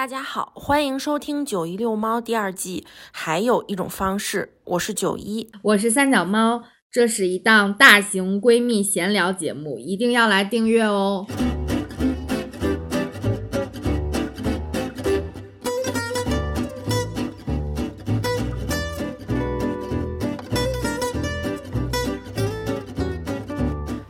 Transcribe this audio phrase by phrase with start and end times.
[0.00, 2.86] 大家好，欢迎收听《九一遛猫》第二季。
[3.12, 6.62] 还有一种方式，我是九一，我是三脚猫。
[6.90, 11.26] 这是一档大型闺蜜闲聊节目，一定要来订阅哦。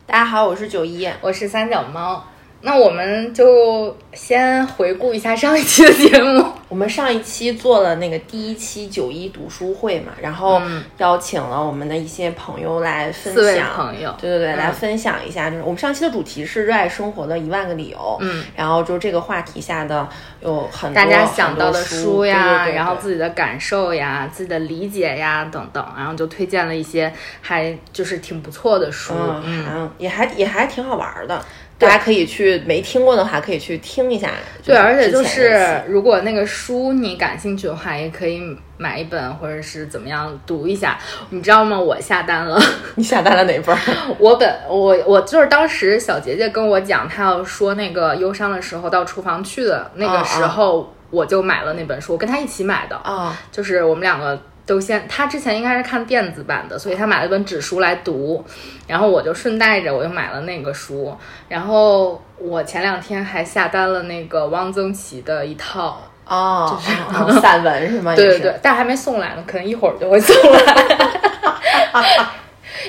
[0.07, 2.23] 大家好，我是九一，我是三脚猫。
[2.61, 6.45] 那我们就先回顾一下上一期的节目。
[6.69, 10.61] 我们上一期做了那个第一期九一读书会嘛，然后
[10.99, 13.71] 邀请了我们的一些朋友来分享。
[13.75, 15.49] 朋友，对对对，来分享一下。
[15.49, 18.17] 就是我们上期的主题是热爱生活的一万个理由。
[18.21, 20.07] 嗯，然后就这个话题下的
[20.41, 29.13] 有很多大家想到的书呀，然后自己的感受呀，自己的理解呀等等，然后就推荐了一些还就是挺不错的书。
[29.43, 31.43] 嗯，也还也还挺好玩的。
[31.81, 34.29] 大家可以去没听过的话，可以去听一下。
[34.63, 38.41] 对，而且就是如果那个书你感兴趣的话，也可以
[38.77, 40.97] 买一本或者是怎么样读一下。
[41.31, 41.79] 你知道吗？
[41.79, 42.61] 我下单了。
[42.95, 43.75] 你下单了哪本？
[44.19, 53.37] 我本我我就是当时小杰杰跟我讲，他要说那个忧伤的时候到厨房去的那个时候，我就买了那本书，我跟他一起买的啊。
[53.51, 54.39] 就是我们两个。
[54.65, 58.43] 都先，他之前应该是看电子版的，所以他买了本纸书来读，
[58.87, 61.15] 然后我就顺带着我又买了那个书，
[61.49, 66.79] 然后我前两天还下单了那个汪曾祺的一套哦，
[67.27, 68.15] 就是 散文是吗？
[68.15, 70.61] 对对对，但还没送来呢，可能一会儿就会送来。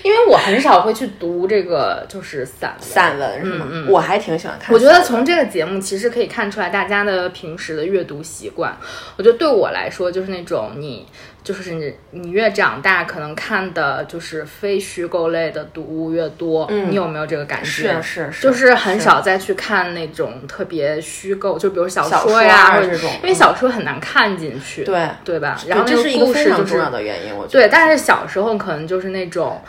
[0.02, 3.66] 因为我很少会去读这个，就是散散文是吗？
[3.70, 4.72] 嗯我还挺喜欢看。
[4.74, 8.74] 我觉得从这个节目其实可以看出来大家的平时的阅读习惯。
[9.16, 11.06] 我觉得对我来说，就是那种你
[11.44, 16.66] 就是你你越长大，可能看的就是非虚构类的读物越多。
[16.70, 17.66] 嗯，你有没有这个感觉？
[17.66, 25.58] 是是是，就是很少再去看那种特别虚构，就比如小说呀这种，因为小说很难看进去，对对吧？
[25.66, 27.66] 然后这是一个非常重要的原因，我觉得。
[27.66, 29.60] 对，但是小时候可能就是那种。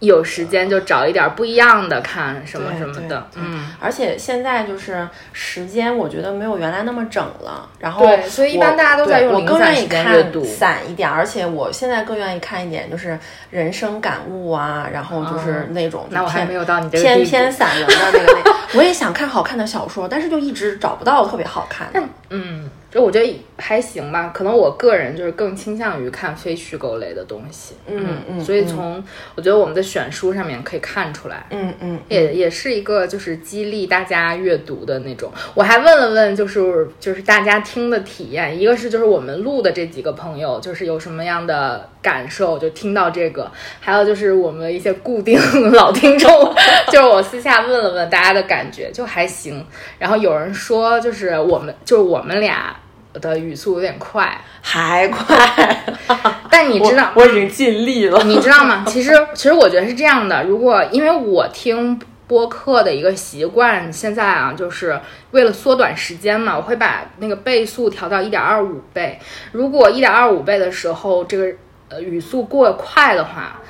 [0.00, 3.66] 有时间就找一点不一样的看，什么什么的，嗯。
[3.78, 7.68] 而且现在就是时间，我觉得没有原来那么整了。
[7.78, 10.04] 然后，对，所以一般大家都在用我更愿意看
[10.44, 13.18] 散一点，而且我现在更愿意看一点，就是
[13.50, 18.78] 人生感悟啊，然后就是那种那我还没有到你这偏偏散文的那个那。
[18.78, 22.02] 我也想看好看的小说，但是就一直找不到特别好看的。
[22.30, 22.70] 嗯。
[22.90, 29.02] 就我觉得还行吧，可能我个人就是更倾向于看非虚构类的东西，嗯嗯，所以从
[29.34, 35.30] 我觉得我们的选书上面可以看出来，嗯嗯，也也是一个就是激励大家阅读的那种。
[35.54, 45.38] 我还问了问，就是就是大家听的体验，一个是就是我们录的这几个朋友，就是有什么样的感受，就听到这个，还有就是我们一些固定
[45.72, 46.54] 老听众，
[46.90, 49.64] 就是我私下问了问大家的感觉，就还行。
[49.98, 52.74] 然后有人说，就是我们就是我们俩。
[53.14, 55.84] 的语速有点快，还快，
[56.50, 58.22] 但你知道，我已经尽力了。
[58.24, 58.84] 你知道吗？
[58.86, 60.44] 其实，其实我觉得是这样的。
[60.44, 65.00] 如果因为我听播客的一个习惯，现在啊，就是
[65.32, 69.18] 为了缩短时间嘛，我会把那个倍速调到一点二五倍。
[69.50, 71.46] 如果一点二五倍的时候，这个
[71.88, 73.60] 呃语速过快的话，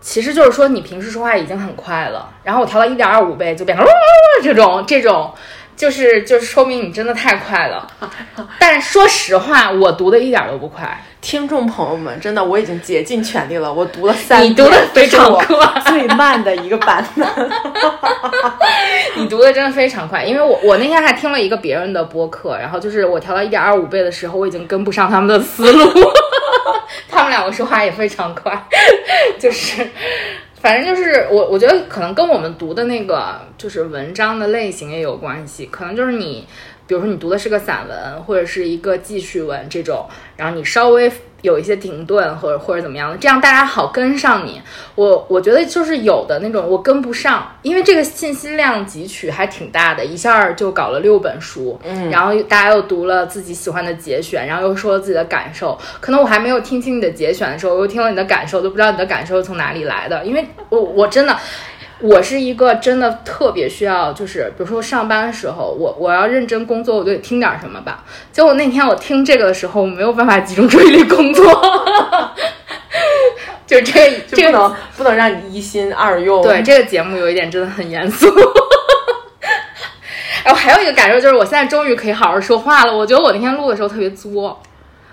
[0.00, 2.30] 其实就是说你平时说话已经很快了。
[2.42, 3.86] 然后我调到一点二五倍，就变成
[4.42, 5.30] 这种这种。
[5.78, 7.86] 就是就是说明你真的太快了，
[8.58, 11.04] 但说实话，我读的一点都不快。
[11.20, 17.50] 听众朋友们，真的我已经竭尽全力了，我读了三，你读的非常快， 最慢的一个版本。
[19.14, 25.92] 你读的真的非常快，因为我我那天还听了一个别人的播客，然后就是我调到一点二五倍的时候，我已经跟不上他们的思路，
[27.08, 28.66] 他们两个说话也非常快，
[29.38, 29.86] 就是。
[30.60, 36.46] 反正就是我，我觉得可能跟我们读的那个就是文章的类型也有关系，可能就是你。
[36.88, 40.06] 比如说你读的是个散文或者是一个记叙文这种，
[40.36, 41.12] 然后你稍微
[41.42, 44.60] 有一些停顿或者或者怎么样的，这样大家好跟上你。
[44.94, 55.78] 我我觉得就是有的那种我跟不上，因为这个信息量汲取还挺大的，一下就搞了六本书，嗯，然后大家又读了自己喜欢的节选，然后又说了自己的感受。
[56.00, 61.36] 可能我还没有听清你的节选的时候，我又听了你的感受，都不知道你的感受从哪里来的，因为我我真的。
[62.00, 68.04] 我是一个真的特别需要，就是比如说上班的时候，我我要认真工作，我就得听点什么吧。
[68.30, 71.44] 结果那天我听这个的时候，没有办法集中注意力工作，
[73.66, 76.40] 就这这不能不能让你一心二用。
[76.40, 78.32] 对，这个节目有一点真的很严肃。
[80.44, 82.96] 然后还有一个感受就是，我现在终于可以好好说话了。
[82.96, 84.62] 我觉得我那天录的时候特别作，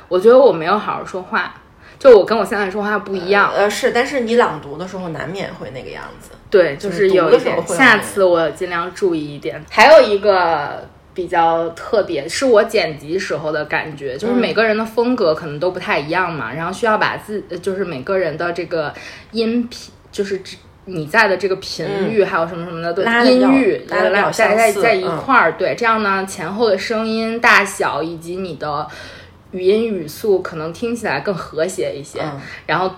[0.07, 1.55] 我觉得我没有好好说话，
[1.97, 3.51] 就我跟我现在说话不一样。
[3.53, 6.29] 呃，是，但是你朗读的时候难免会那个样子。
[6.55, 9.61] 对，就是有一点，下次我尽量注意一点。
[9.69, 18.93] 还有一个比较特别，是我剪辑时候的感觉，就是每个人的风格可能都不太一样嘛，然后需要把自就是每个人的这个
[19.33, 20.41] 音频，就是
[20.85, 28.87] 你在的这个频率，还有什么什么的，都音域拉拉在在在一块儿，对，这样呢前后的声音大小以及你的
[29.51, 32.21] 语音语速可能听起来更和谐一些，
[32.65, 32.89] 然后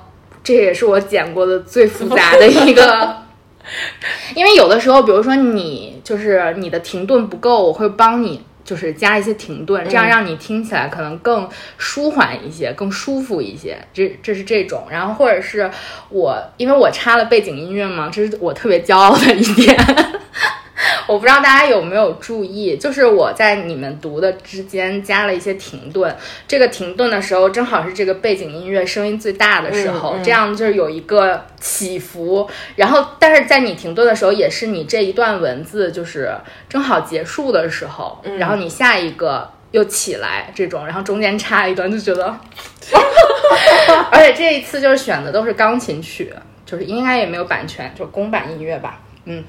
[0.44, 3.18] 这也是我剪过的最复杂的一个。
[4.36, 11.48] 因为有的时候，比如说你就是你的停顿不够，我会帮你就是加一些停顿，这样让你听起来可能更
[11.78, 13.78] 舒缓一些，更舒服一些。
[13.94, 15.70] 这这是这种，然后或者是
[16.10, 19.78] 我因为我插了背景音乐嘛，这是我特别骄傲的一点。
[21.08, 26.16] 我不知道大家有没有注意，就是我在你们读的之间加了一些停顿，
[26.48, 32.48] 这个停顿的时候正好是这个背景音乐声音最大的时候，这样就是有一个起伏。
[32.76, 36.32] 然后，但是在你停顿的时候，也是你这一段文字就是
[36.68, 42.38] 正好结束的时候，然后你下一个又起来这种，然后中间插一段，就觉得，
[44.12, 46.34] 而且这一次就是选的都是钢琴曲，
[46.66, 49.44] 就是应该也没有版权，就公版音乐吧，嗯。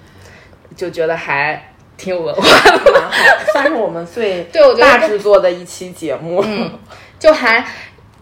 [0.78, 1.60] 就觉得还
[1.96, 3.12] 挺有文化的，蛮好，
[3.52, 6.40] 算是我们最 对我觉得大制作的一期节目。
[6.46, 6.70] 嗯，
[7.18, 7.66] 就还，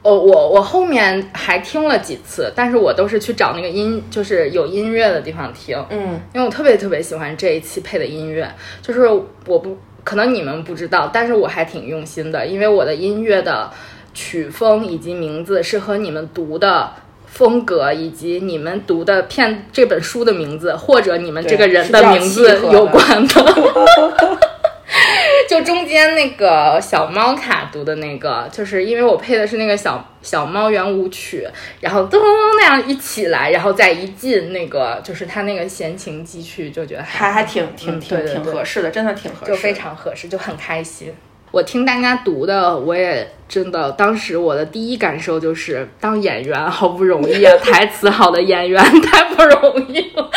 [0.00, 5.76] 我我我后面还听了几次，但是我都是去找那个音，就是有音乐的地方听。
[5.90, 8.50] 嗯，因为我特别特别喜欢这一期配的音乐，
[8.80, 9.06] 就是
[9.46, 13.70] 我不可能你们不知道，但是我还挺用心的，因为我的音乐的
[14.14, 16.90] 曲风以及名字是和你们读的。
[17.36, 24.38] 风格以及你们读的片这本书的名字，或者你们这个人的名字有关的，
[25.46, 31.46] 就中间那个小猫卡读的那个，就是因为我配的是那个小小猫圆舞曲，
[31.80, 32.18] 然后噔
[32.58, 41.12] 那样一起来，然后再一进那个就是他那个弦琴进去，就觉得还还挺挺挺挺合适的，真的挺合适，就非常合适，就很开心。
[41.56, 50.30] 我听大家读的，我也真的，当时我的第一感受就是，当演员好不容易啊，台词好的演员太不容易了。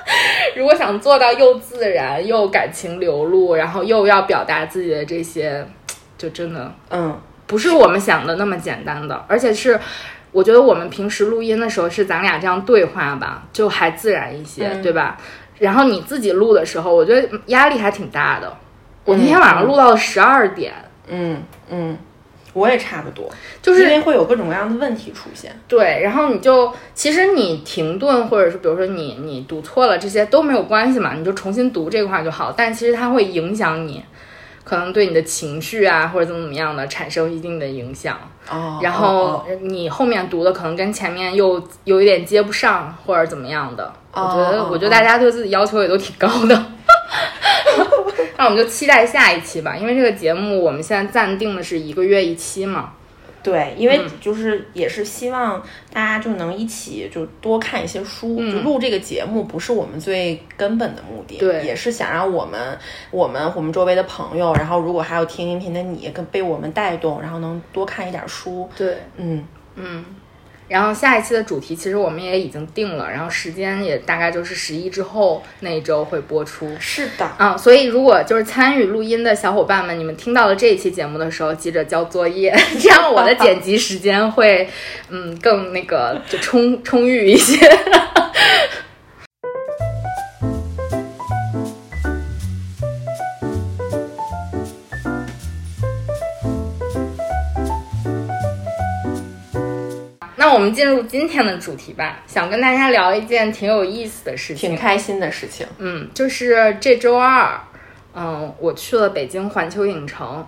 [0.54, 5.66] 如果想做到又自然又感情流露，然后又要表达自己的这些，
[6.18, 9.24] 就真的，嗯，不是我们想的那么简单的。
[9.28, 9.80] 而且是，
[10.30, 15.16] 我觉得我们平时录音的时候是咱俩这样对话吧，就还自然一些，对吧？
[15.58, 18.54] 然后你自己录的时候，我觉得压力还挺大的。
[19.06, 20.74] 我那天晚上录到了十二点，
[21.08, 21.96] 嗯嗯，
[22.52, 23.30] 我也差不多，
[23.62, 25.58] 就是因为会有各种各样的问题出现。
[25.68, 32.52] 对，然后你就其实你停顿，或者是比如说你你读错了，这些都没有关系嘛，你就重新读这块就好。
[32.56, 34.02] 但其实它会影响你，
[34.64, 38.18] 可能对你的情绪啊或者怎么怎么样的产生一定的影响。
[38.50, 43.92] 哦，然后你后面读的可能跟前面又有一点接不上，或者怎么样的。
[44.12, 46.66] 我觉得，我觉得大家对自己要求也都挺高的。
[48.38, 52.92] 那我们就期待下一期吧，因为这个节目我们现在暂定的是一个月一期嘛。
[53.42, 55.62] 对，因为就是也是希望
[55.92, 58.36] 大家就能一起就多看一些书。
[58.50, 62.76] 就录这个节目不是我们最根本的目的，对，也是想让我们
[63.12, 68.68] 我们我们周围的朋友，然后如果还有听音频的你，跟被我们带动，然后能多看一点书。
[68.76, 69.44] 对，嗯
[69.76, 70.04] 嗯。
[70.68, 76.68] 然后下一期的主题其实我们也已经定了，然后时间也大概就是十一之后那一周会播出。
[76.80, 84.68] 是的，啊，所以如果就是参与录音的小伙伴们，你们听到了这一期节目的时候，记着交作业， 这样我的剪辑时间会
[85.08, 87.56] 嗯更那个就充充裕一些。
[100.56, 105.66] 我们进入今天的主题吧，想跟大家聊一件挺有意思的事情，挺开心的事情。
[105.76, 107.60] 嗯，就是这周二，
[108.14, 110.46] 嗯，我去了北京环球影城。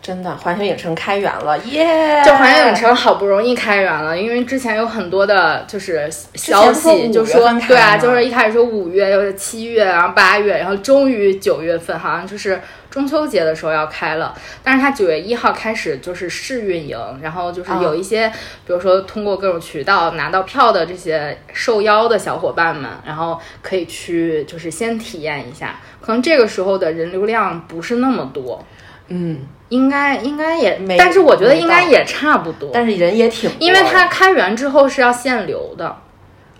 [0.00, 2.22] 真的，环球影城开园了，耶！
[2.24, 12.58] 就环球影城好不容易开园了，因为之前有很多的，就是消息就说，对啊，就是一开始说五月，又是七月，然后八月，然后终于九月份，好像就是
[12.98, 14.34] 中秋节的时候要开了。
[14.64, 18.28] 但是它九月一号开始就是试运营，然后就是有一些，
[18.66, 28.64] 比如说通过各种渠道拿到票的这些受邀的小伙伴们，然后可以去就是先体验一下，可能这个时候的人流量不是那么多，
[29.06, 29.46] 嗯。
[29.68, 32.70] 应该应该也，但是我觉得应该也差不多。
[32.72, 35.94] 但是人也挺，因为它开园之后是要限流的，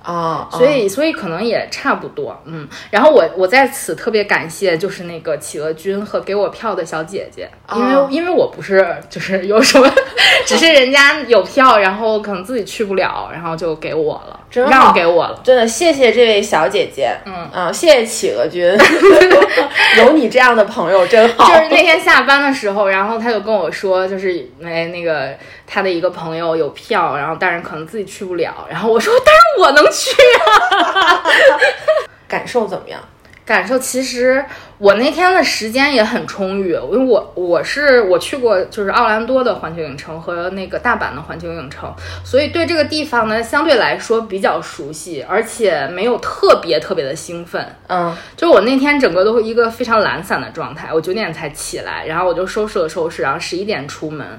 [0.08, 2.66] 啊，所以所以可能也差不多，嗯。
[2.90, 8.08] 然后我我在此特别感谢就是那个企鹅君和给我票的小姐姐，因为、哦。
[8.10, 9.86] 因为我不是就是有什么，
[10.46, 15.40] 只是人家有票，然后可能自己去不了，然后就给我了，真好让给我了。
[15.44, 18.64] 真的谢谢这位小姐姐，嗯啊，谢谢企鹅君，
[19.98, 21.48] 有你这样的朋友真好。
[21.48, 25.34] 就是那天下班的时候，然后他就跟我说，就是哎那个
[25.66, 31.22] 他的一个朋友有票，然后但是可能自己去不了，然后我说，但是我能去啊。
[32.28, 33.00] 感受怎么样？
[33.48, 34.44] 感受其实
[34.76, 41.90] 我那天的时间也很充裕，因为我我是我去过就是奥兰多的环球影城和那个大阪的环球影城，
[42.22, 47.66] 所以对这个地方呢相对来说比较熟悉，而且没有特别特别的兴奋。
[47.88, 54.38] 嗯，就我那天整个都是一个非常懒散的状态，我九点才起来，然后我就收拾了收拾，然后十一点出门。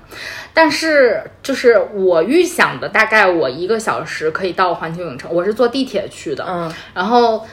[0.53, 7.43] 但是就是我预想的，大概我一个小时可以到环球影城，我是坐地铁去的，嗯，然后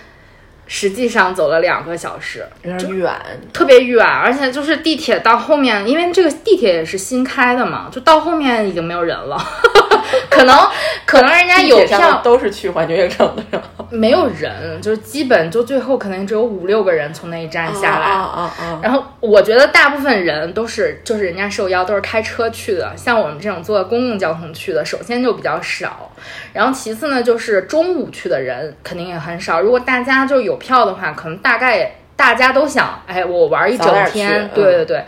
[0.66, 3.12] 实际上走了两个小时，有点远，
[3.52, 9.38] 特别远，而且就是地铁到后面，因为这个地铁也是新开的嘛，就到后面已经没有人了，
[10.28, 10.56] 可能
[11.06, 13.62] 可能人家有票都是去环球影城的？
[13.88, 18.06] 没有人，就是基本就最后可能只有五六个人从那一站下来。
[18.06, 18.80] 啊啊啊！
[18.82, 26.10] 然后我觉得大部分人都是，就是人家受邀都是开车去的，像我们这种坐公共交通去的，首先就比较少，
[26.52, 29.60] 然后其次呢，就是中午去的人肯定也很少。
[29.60, 35.04] 如果大家就有票的话，可能大概大家都想，哎，我玩一整天去，对对对。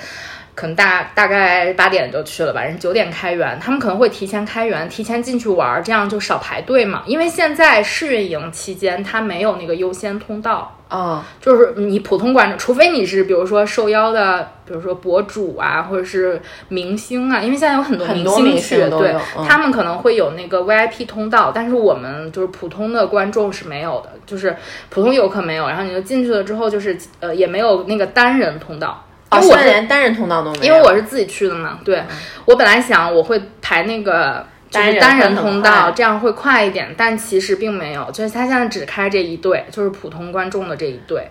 [0.59, 7.05] 可能大大概八点就去了吧，人九点开园，他们可能会提前开园，提前进去玩儿，这样就少排队嘛。
[7.07, 18.05] 因为现在试运营期间，它没有那个优先通道，啊，就是你普通观众，除非你是比如说受邀的，比如说博主啊，或者是明星啊，因为现在有很多
[18.41, 24.57] 明星去，对，嗯他们可能会有那个 VIP 通道，但是我们就是普通的观众是没有的，就是
[24.91, 29.05] 普通游客没有，然后你就进去了之后，就是呃也没有那个单人通道。
[29.31, 32.03] 因哦，为我连单人通道都没有，因为我是自己去的嘛，对、
[32.45, 41.31] 我本来想我会排那个就是单人通道，这样会快一点，但其实并没有，就是他现在只开这一队，就是普通观众的这一队，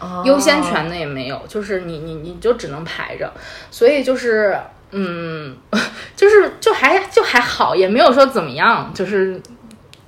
[0.00, 3.32] 哦优先权的也没有，就是你你你就只能排着，
[3.70, 4.58] 所以就是
[4.90, 5.56] 嗯，
[6.16, 9.40] 就是就还就还好，也没有说怎么样，就是。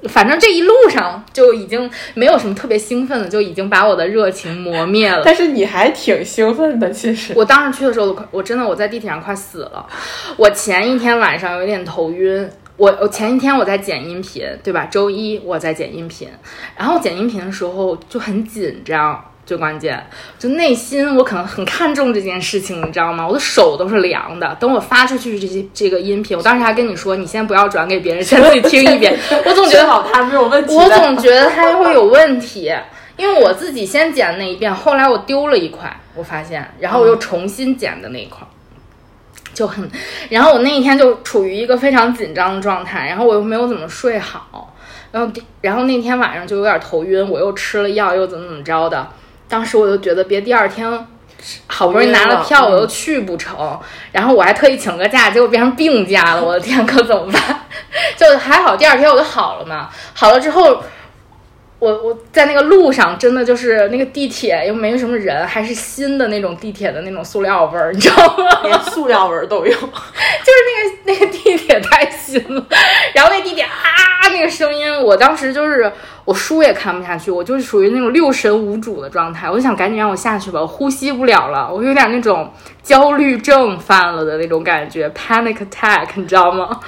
[0.04, 5.22] 反正这一路上就已经没有什么特别兴奋的，就已经把我的热情磨灭了。
[5.24, 7.32] 但是你还挺兴奋的，其实。
[7.34, 9.84] 我当时去的时候，我快我真的我在地铁上快死了。
[10.36, 14.86] 我前一天晚上有点头晕，我我前一天我在剪音频，对吧？
[14.86, 16.28] 周一我在剪音频，
[16.76, 19.24] 然后剪音频的时候就很紧张。
[19.48, 20.06] 最关键，
[20.38, 23.26] 就内心我可能很看重这件事情，你知道吗？
[23.26, 24.54] 我的手都是凉的。
[24.60, 29.18] 等我发出去这些这个音频，我当时还跟你说，你先不要转给别人，先自己听一遍。
[29.46, 30.74] 我总觉得好他没有问题。
[30.74, 32.70] 我总觉得它会有问题，
[33.16, 38.46] 因为我自己先剪那一遍，后来我丢了一块，我发现，然后我又重新剪的那一块。
[39.54, 39.90] 就很，
[40.30, 44.72] 然后我那一天就处于一个非常紧张的状态，然后我又没有怎么睡好，
[45.10, 49.08] 然后第然后那天晚上就有点头晕，我又吃了药，又怎么怎么着的，
[49.48, 51.06] 当时我就觉得别第二天
[51.66, 53.78] 好不容易拿了票，我又去不成，
[54.12, 57.42] 然后我还特意请了个假，结果变成病假了，我的天，可怎么办？
[58.16, 59.88] 就还好，第二天我就好了嘛。
[60.14, 60.82] 好了之后，
[61.78, 68.44] 我我在那个路上，真的就是那个地铁又没什么人，还是新的那种地铁的那种塑料味儿，你知道吗？
[68.64, 69.70] 连塑料味儿都有。
[69.72, 70.58] 就是
[71.06, 72.66] 那个那个地铁太新了，
[73.14, 75.90] 然后那地铁啊那个声音，我当时就是
[76.28, 86.78] 我书也看不下去，我就是属于那种六神无主的状态，我就想赶紧让我下去吧，我呼吸不了了，我有点那种焦虑症犯了的那种感觉，panic attack，你知道吗？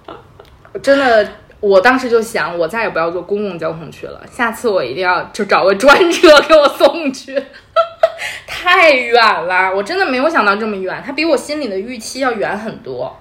[0.82, 1.28] 真的。
[1.60, 7.34] 我当时就想，我再也不要坐公共交通去了，下次我一定要就找个专车给我送去。
[8.48, 13.14] 太远了，我真的没有想到这么远，它比我心里的预期要远很多。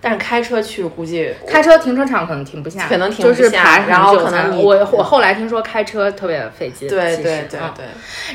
[0.00, 7.84] 但是开车去估计开车停车场可能停不下，可能停不就是下然后可能我我后来听说开车特别费劲，对对对对，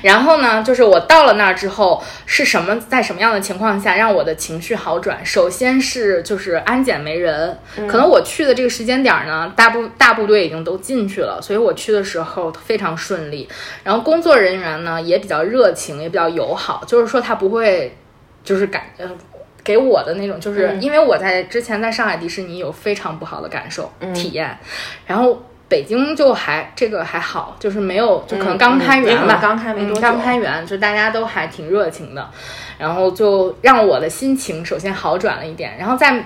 [0.04, 5.26] 然后呢，就是我到了那儿之后，是什么在什么样的情况下让我的情绪好转？
[5.26, 13.50] 首先是就是安检没人，嗯可能我去的这个时间点儿呢，大部大部队已经都进去了，所以我去的时候非常顺利。
[13.84, 17.98] 然后工作人员呢也比较热情，也比较友好，就是说他不会
[18.44, 19.10] 就是感呃。
[19.66, 20.82] 给我的那种，就是嗯。
[20.82, 24.14] 因为我在之前在上海迪士尼有非常不好的感受、嗯。
[24.14, 24.58] 体验，
[25.06, 30.00] 然后北京就还这个还好，就是没有，就可能嗯刚开园吧，刚开没多久。
[30.00, 32.30] 嗯刚开园，就大家都还挺热情的，
[32.78, 36.24] 然后就让我的心情首先好转了一点，然后在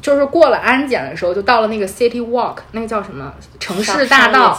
[0.00, 4.58] 就是过了安检的时候，就到了那个 City Walk，那个叫什么城市大道。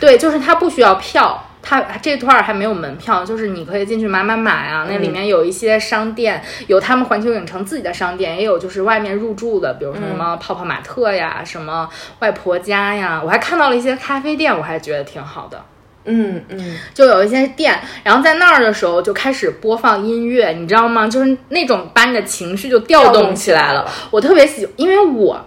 [0.00, 4.86] 对，就是它不需要票，它这段儿还没有门票，就是你可以进去买买买啊。
[4.88, 11.88] 那里面有一些商店，有他们环球影城自己的商店，也有就是外面入驻的，比如说什么泡泡玛特呀，什么
[12.20, 13.20] 外婆家呀。
[13.24, 15.64] 我还看到了一些咖啡店，我还觉得挺好的。
[16.06, 21.08] 嗯嗯，就有一些店，然后在那儿的时候就开始播放音乐，你知道吗？
[21.08, 23.80] 就是那种把你的情绪就调动起来了。
[23.80, 25.42] 调动起来了我特别喜，因为我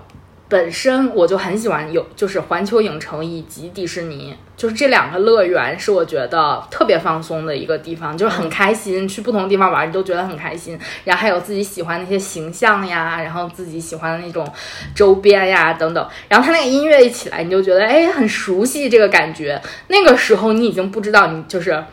[0.50, 10.80] 本身我就很喜欢有，就是环球影城以及迪士尼，就是这两个乐园是我觉得特别放松的一个地方，就是很开心，去不同地方玩你都觉得很开心。
[11.04, 14.48] 然后还有自己喜欢那些形象呀，然后自己喜欢的那种
[14.96, 16.08] 周边呀等等。
[16.30, 19.62] 然后它那个音乐一起来，你就觉得哎很熟悉这个感觉。
[19.88, 21.84] 那个时候你已经不知道你就是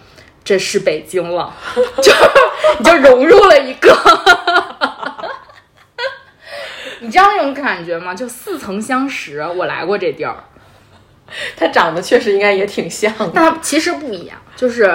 [0.45, 1.53] 这是北京了，
[2.01, 2.13] 就
[2.79, 3.93] 你就融入了一个。
[7.01, 8.15] 你知道那种感觉吗？
[8.15, 10.37] 就似曾相识，我来过这地儿，
[11.57, 13.31] 它长得确实应该也挺像的。
[13.33, 14.91] 但它其实不一样，就是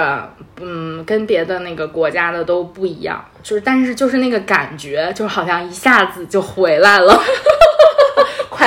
[0.60, 7.18] 嗯，跟别的那个国家的都不一样，就是但是就是那个感觉，就好像一下子就回来了。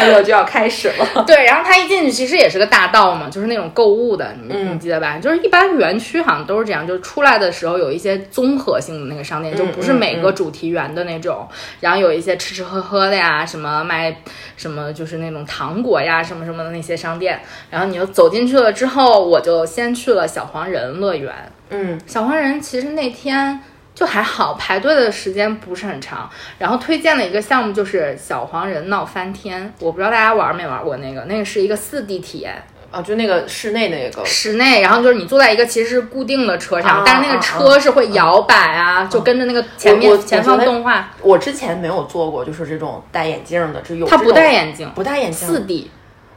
[0.03, 1.25] 快乐 就要开始了。
[1.27, 5.19] 对，然后它一进去其实也是个大道嘛，就是那种购物的，你、嗯你记得吧？
[5.19, 11.47] 就是一般园区好像都是这样，就是出来的时候有一些综合性的那个商店，就不是每个主题园的那种，
[11.81, 14.17] 然后有一些吃吃喝喝的呀，什么卖
[14.57, 17.41] 什么就是那种糖果呀，什么什么的那些商店，
[17.71, 21.33] 然后你就走进去了之后，我就先去了小黄人乐园。
[21.71, 23.61] 嗯，小黄人其实那天
[23.95, 26.29] 就还好，排队的时间不是很长。
[26.59, 45.91] 然后推荐的一个项目就是小黄人闹翻天，我不知道大家玩没玩过那个，那个是一个四 D 体验，啊，就那个室内那个，室内，然后就是你坐在一个其实是固定的车上，啊但是那个车是会摇摆啊，就跟着那个前面前方动画，我之前没有做过，就是这种戴眼镜的，只有他不戴眼镜，不戴眼镜，四 D，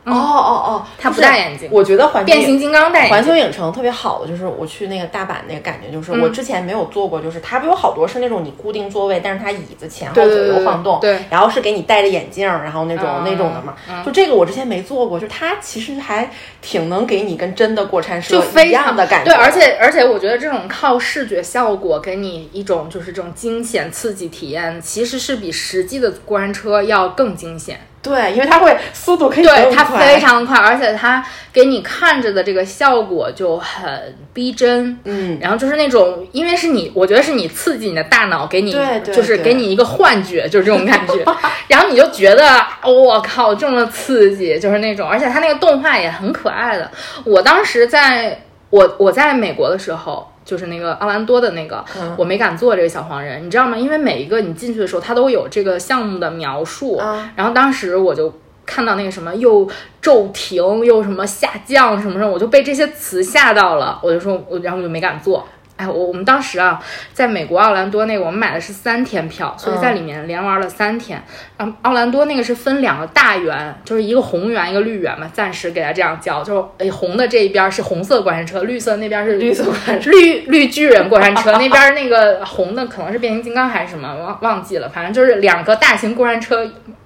[0.06, 3.26] 哦哦哦，他不戴眼镜我觉得环球变形金刚戴眼环。
[3.26, 13.74] 球影城特别好的就是我去那个大阪那个感觉，就是嗯我之前没有坐过，就是它不有好多是那种你固定座位，但是它椅子前后左右晃动，对然后是给你戴着眼镜，然后那种、嗯那种的嘛。
[13.90, 16.30] 嗯就这个我之前没坐过，就它其实还
[16.62, 27.80] 挺能给你跟真的过山车一样的感觉，对，而且而且我觉得这种靠视觉效果给你一种就是这种惊险刺激体验，其实是比实际的过山车要更惊险。
[28.06, 34.98] 对，因为它会速度可以对，它非常快，而且它给你看着的这个效果就很逼真。
[35.04, 41.26] 嗯，然后就是那种，因为是你，我觉得是你刺激你的大脑，给你对对就是给你一个幻觉，就是这种感觉，
[41.68, 42.48] 然后你就觉得
[42.82, 46.90] 哦我、靠这么刺激，就是那种，而且它那个动画也很可爱的。
[47.24, 50.32] 我当时在我我在美国的时候。
[50.46, 53.76] 就是那个奥兰多的那个，嗯我没敢做这个小黄人，你知道吗？
[53.76, 56.96] 因为每一个你进去的时候，它都有这个项目的描述。
[56.98, 58.32] 啊然后当时我就
[58.66, 59.68] 看到那个什么又
[60.02, 65.46] 骤停又什么下降什么什么，我就被这些词吓到了，我就说，我然后我就没敢做。
[65.78, 71.22] 哎，我我们当时啊，在美国奥兰多那个，我们买的是三天票，所以在里面连玩了三天。
[71.58, 76.42] 然后奥兰多那个是分两个大园，就是一个红园，一个绿园嘛，暂时给它这样叫。
[76.44, 86.66] 就是哎，红的这一边是红色过山车，绿色那边是绿色过山车绿绿巨人过山车，那边那个红的可能是变形金刚还是什么，忘忘记了，反正就是两个大型过山车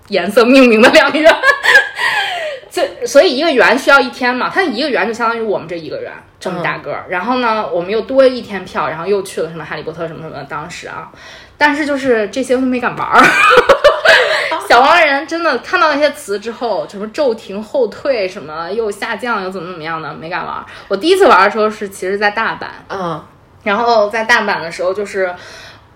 [0.10, 1.34] 颜色命名的两个园。
[2.72, 7.06] 这所以一个圆需要一天嘛，它一个圆就相当于我们这一个圆这么大个儿。
[7.10, 10.44] 然后呢，我们又多一天票，然后又去了什么哈利波特什么什么的。
[10.44, 11.10] 当时啊，
[11.58, 13.20] 但是就是这些都没敢玩儿。
[14.70, 20.64] 小黄人真的看到那些词之后，什么骤停、后退，什么又下降，又怎么怎么样的，没敢玩儿。
[20.88, 23.26] 我第一次玩的时候是其实在大阪，嗯
[23.64, 25.34] 然后在大阪的时候，就是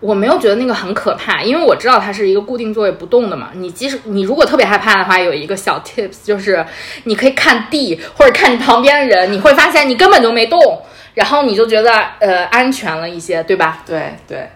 [0.04, 3.52] 我没有觉得那个很可怕，因为我知道它是一个固定座位不动的嘛。
[3.54, 6.66] 你即使你如果特别害怕的话，有一个小 tips 就是
[7.06, 10.60] 你可以看地或者看你旁边的人，你会发现你根本就没动，
[11.14, 11.90] 然后你就觉得
[12.20, 13.82] 呃安全了一些，对吧？
[13.86, 14.50] 对对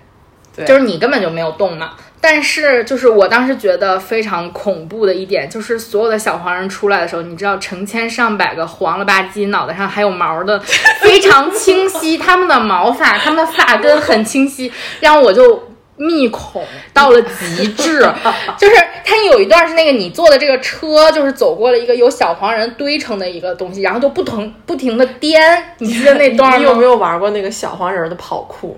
[0.53, 1.91] 对就是你根本就没有动嘛。
[2.19, 10.60] 但是，就是我当时觉得非常恐怖的一点，就是所有的小黄人出来的时候，你知道成千上百个黄了吧唧、脑袋上还有毛的，
[11.01, 17.99] 非常清晰，他们的毛发、他们的发根很清晰，让我就密恐 到了极致。
[18.58, 18.75] 就是
[19.06, 26.58] 它有一段是那个你坐的这个车，就是走过了一个有小黄人堆成的一个东西，然后就不同不停的颠，你记得那段吗？
[26.58, 28.77] 你有没有玩过那个小黄人的跑酷？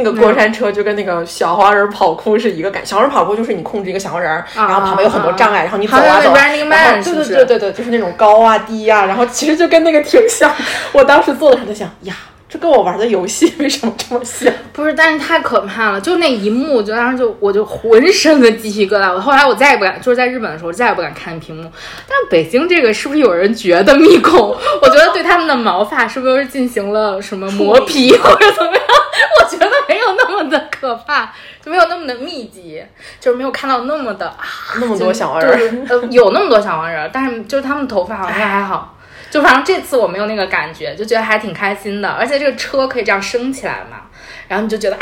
[0.00, 10.54] 那个过山车就跟那个小黄人跑酷是一个感，小黄人跑酷就是你控制一个小黄人，然后旁边有很多障碍，然后你走啊走对对对对对，就是那种高啊低啊，然后其实就跟那个挺像。
[10.92, 12.14] 我当时做的时候在想呀，
[12.48, 14.52] 这跟我玩的游戏为什么这么像？
[14.72, 19.12] 不是，但是太可怕了，就那一幕，就当时就我就浑身的鸡皮疙瘩。
[19.12, 21.68] 我后来我再也不敢，就是在日本的时候再也不敢看屏幕。
[22.06, 24.38] 但北京这个是不是有人觉得密恐？
[24.80, 28.82] 我觉得对他们的毛发是不是进行了什么磨皮 或者怎么样？
[30.48, 31.32] 的可怕，
[31.62, 32.82] 就没有那么的密集，
[33.20, 34.44] 就是没有看到那么的啊
[34.80, 38.94] 那么多小黄就人，是呃，有那么多小黄人，但是就是他们头发好像还好。
[39.30, 44.07] 就反正这次我没有那个感觉，就觉得还挺开心的，而且这个车可以这样升起来嘛，
[44.48, 45.00] 然后你就觉得啊，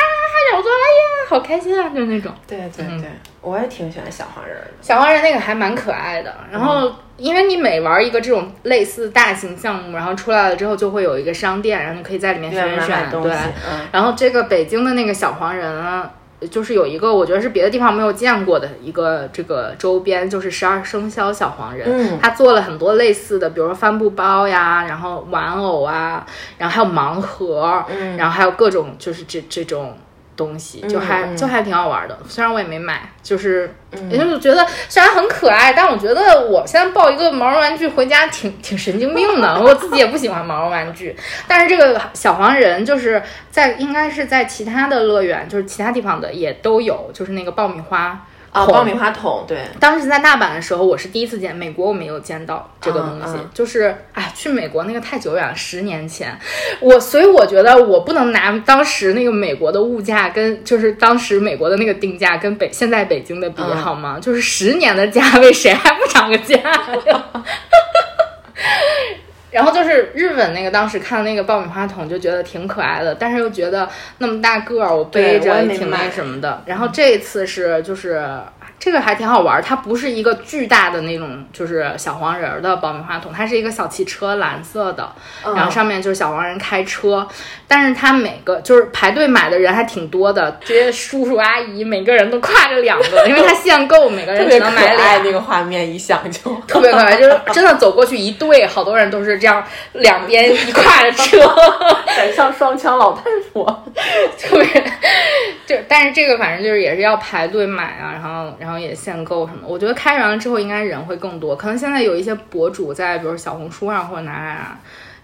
[0.50, 2.32] 然后说哎呀，好开心啊，就是那种。
[2.46, 3.08] 对对对，
[3.40, 4.66] 我也挺喜欢小黄人的。
[4.82, 13.36] 小黄人那个还蛮可爱的，然后因为你每玩一个这种类似大型项目，然后出来了之后就会有一个商店，然后你可以在里面选选，东西对。，
[13.70, 16.10] 嗯，然后这个北京的那个小黄人啊，
[16.50, 21.88] 就是有一个我觉得是别的地方没有见过的一个这个周边，就是十二生肖小黄人。
[21.90, 26.26] 嗯他做了很多类似的，比如说帆布包呀，然后玩偶啊，
[26.58, 29.96] 然后还有盲盒，嗯然后还有各种就是这这种。
[30.36, 31.34] 东西就还、嗯。
[31.34, 33.74] 嗯就还挺好玩的，虽然我也没买，就是，
[34.10, 39.60] 也就是觉得虽然很可爱，但我觉得我现在抱一个毛绒玩具回家挺挺神经病的。
[39.60, 41.14] 我自己也不喜欢毛绒玩具，
[41.46, 56.34] 但是这个小黄人就是在应该是在其他的乐园，就是其他地方的也都有，就是那个爆米花啊，爆米花桶，对，当时在大阪的时候，我是第一次见，美国我没有见到这个东西，就是哎，去美国那个太久远了，十年前，
[56.80, 64.18] 我所以我觉得我不能拿当时那个美国的物价跟就是当时美国的那个定价跟北现在北京的比、嗯好吗？
[64.18, 67.24] 就是十年的价位，谁还不涨个价呀？
[69.50, 76.62] 然后就是日本那个，当时看那个爆米花桶就觉得挺可爱的，但是又觉得那么大个儿，我背着也挺那什么的。
[76.66, 78.22] 然后这一次是就是
[78.78, 85.10] 这个还挺好玩儿，它不是一个巨大的那种就是小黄人儿的爆米花桶，它是一个小汽车，蓝色的，
[85.42, 87.26] 然后上面就是小黄人开车，
[87.66, 95.18] 但是它每个就是排队买的人还挺多的，这些叔叔阿姨每个人都挎着两个， 因为它限购，每个人只能买俩爱，。
[95.24, 101.48] 那个画面一想就特别可爱，就是真的走过去一队，好多人都是这样，两边一挎着车，
[102.06, 103.84] 很像双枪老太婆。
[104.38, 104.84] 特别
[105.66, 109.60] 就但是这个反正就是也是要排队买啊，然后然后也限购什么。
[109.66, 114.78] 我觉得开园了之后应该人会更多，可能现在有一些博主在，比如小红书上或者哪哪啊。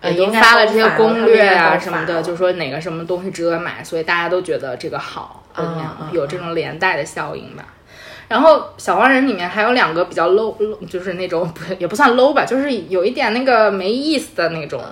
[0.04, 7.64] 也都呃应该发了这些攻略啊什么的，就说哪个什么东西值得买，所以大家都觉得这个好，怎么样嗯嗯有这种连带的效应吧。
[8.26, 14.82] 然后小黄人里面还有两个比较 low，low- 就是那种不也不算 low 吧，就是有一点那个没意思的那种，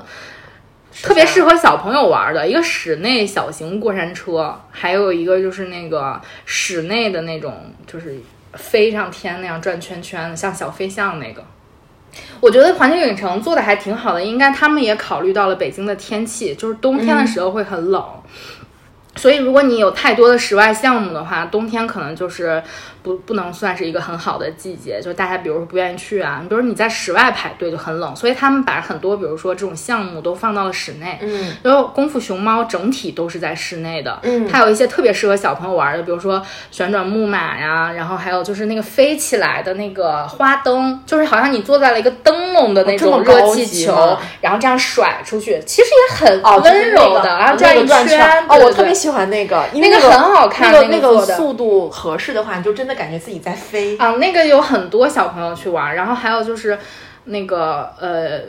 [1.03, 8.17] 特别适合小朋友玩的，一个室内小型过山车，还有一个就是那个室内的那种，就是
[8.55, 11.45] 飞上天那样转圈圈的，像小飞象那个。
[12.41, 18.05] 我觉得环球影城做的还挺好的，应该他们也考虑到了北京的天气，就是冬天的时候会很冷，
[19.21, 22.63] 所以如果你有太多的室外项目的话，冬天可能就是
[23.03, 34.49] 不不能算是一个很好的季节，就大家比如说不愿意去啊，你比如你在室外排队就很冷，所以他们把很多比如说这种项目都放到了室内，嗯，然后功夫熊猫整体都是在室内的，嗯。
[34.49, 53.96] 还有一些特别适合小朋友玩的，比如说旋转木马呀，然后还有就是那个飞起来的那个花灯，就是好像你坐在了一个灯笼的那种热气球，然后这样甩出去，其实也很哦，就是温柔的，那个然后那转一圈圈，哦，我特别喜欢那个，因为那个个很好看那个速度合适的话，你就真的感觉自己在飞。
[53.99, 56.79] 啊，那个有很多小朋友去玩，然后还有就是
[57.25, 58.40] 那个呃，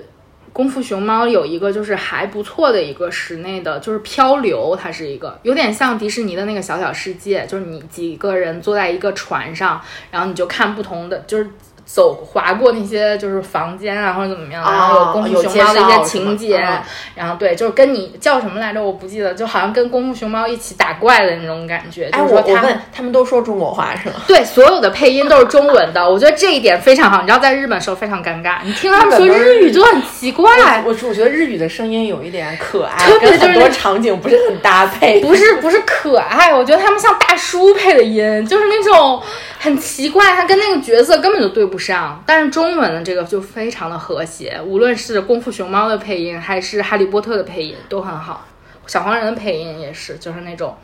[0.54, 11.50] 功夫熊猫有一个就是还不错的一个室内的，就是漂流，它是一个有点像迪士尼的那个小小世界，就是你几个人坐在一个船上，然后你就看不同的，就是。
[11.94, 16.80] 走划过那些就是房间啊，或者怎么样，然后有功夫熊猫的一些情节，嗯
[17.16, 22.10] 然后对，就是跟你叫什么来着，我不记得，就好像跟功夫熊猫一起打怪的那种感觉。
[22.14, 24.16] 哎，就是说他们我我问，他们都说中国话是吗？
[24.26, 27.20] 对，所有的配音都是中文的，我觉得这一点非常好。
[27.22, 30.50] 你知道，在日本时候非常尴尬，你听他们说日语就很奇怪，
[30.88, 35.20] 我我觉得日语的声音有一点可爱，特别就是跟很多场景不是很搭配。
[35.22, 39.22] 不是不是可爱，我觉得他们像大叔配的音，就是那种
[39.64, 42.24] 很奇怪，他跟那个角色根本就对不上。
[42.26, 48.48] 但是中文的这个就非常的和谐，无论是功夫熊猫的配音，还是哈利波特的配音都很好，
[48.88, 50.76] 小黄人的配音也是，就是那种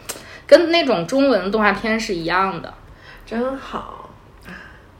[0.46, 2.72] 跟那种中文动画片是一样的。
[3.26, 4.12] 真好。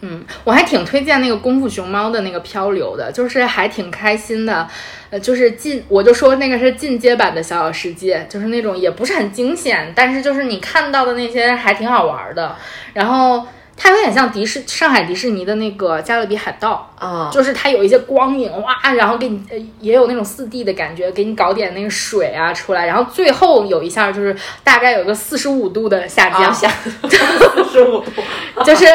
[0.02, 4.68] 嗯，我还挺推荐那个功夫熊猫的那个漂流的，就是还挺开心的，
[5.12, 12.56] 呃，就是进我就说那个是进阶版的小小世界，就是那种也不是很惊险，但是就是你看到的那些还挺好玩的，
[12.94, 13.46] 然后。
[13.80, 28.24] 它有点像迪士上海迪士尼的那个加勒比海盗啊，就是它有一些光影哇，然后给你呃也有那种四 D 的感觉，给你搞点那个水啊出来，然后最后有一下就是大概有个四十五度的下降，下 四十五度，
[28.66, 28.86] 就是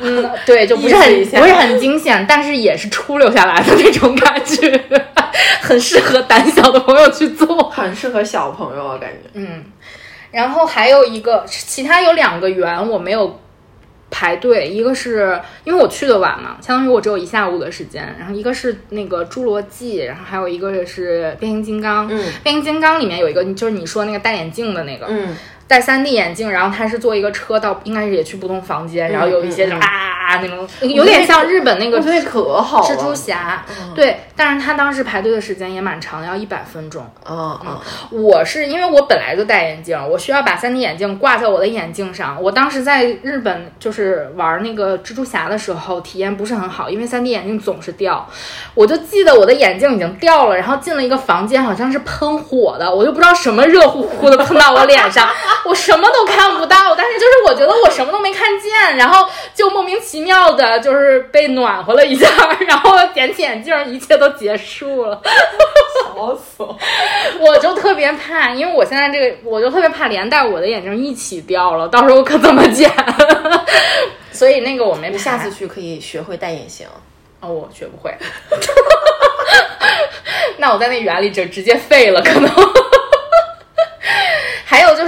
[0.00, 4.84] 嗯 对，就不是很不是很惊险，但是也是出溜下来的那种感觉，
[5.62, 7.70] 很适合胆小的朋友去做。
[7.70, 9.30] 很适合小朋友啊，感觉。
[9.34, 9.64] 嗯，
[10.30, 13.40] 然后还有一个，其他有两个园我没有
[14.10, 18.16] 排队，一个是因为我去的晚嘛，相当于我只有一下午的时间。
[18.18, 22.08] 然后一个是那个侏罗纪，然后还有一个是变形金刚。
[22.10, 25.36] 嗯变形金刚里面有一个，就是你说那个戴眼镜的那个，嗯
[25.68, 32.88] 戴 3D 眼镜，然后他是坐一个车到，应该是也去不同房间，然后有一些啊啊啊那种，有点像日本那个我觉得可好了。
[32.88, 33.64] 蜘蛛侠。
[33.94, 37.04] 对，但是他当时排队的时间也蛮长的，要一百分钟。
[37.28, 37.78] 嗯嗯，
[38.10, 42.40] 我是因为我本来就戴眼镜，我需要把 3D 眼镜挂在我的眼镜上。
[42.42, 48.26] 我当时在日本就是玩那个蜘蛛侠的时候，体验不是很好，因为 3D 眼镜总是掉。
[48.74, 55.28] 我就记得我的眼镜已经掉了，然后进了一个房间，好像是喷火的，我就不知道什么热乎乎的喷到我脸上，
[55.64, 62.28] 我什么都看不到，但是就是我觉得我什么都没看见，然后就莫名其妙的就是被暖和了一下，
[62.66, 65.20] 然后点起眼镜，一切都结束了。
[66.04, 66.76] 笑死我！
[67.40, 72.90] 我就特别怕，因为我现在这个，我就特别怕连带我的眼镜一起掉了，到时候可怎么捡？
[74.32, 76.86] 所以那个我没下次去可以学会戴隐形。
[77.40, 78.14] 哦，我学不会。
[80.58, 82.50] 那我在那园里就直接废了，可能。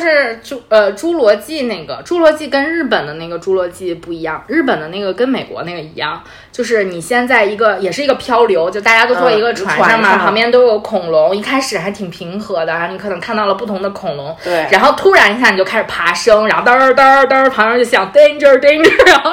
[0.01, 19.31] 是侏呃侏罗纪那个侏罗纪跟日本的那个侏罗纪不一样，日本的那个跟美国那个一样，就是你先在一个也是一个漂流，就大家都坐一个嗯船上嘛，旁边都有恐龙，一开始还挺平和的，然后你可能看到了不同的恐龙，对然后突然一下你就开始爬升，然后嘚儿嘚儿嘚儿，旁边就响 danger danger， 然后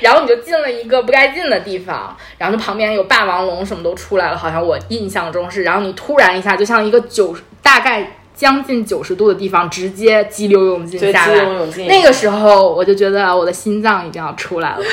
[0.00, 11.86] 然后你就进了一个不该进的地方，然后就旁边有霸王龙什么都出来了，好像我印象中是，然后你突然一下就像一个九大概将近九十度的地方，直接激流勇进下来，流勇进。
[11.86, 14.84] 那个时候我就觉得我的心脏已经要出来了，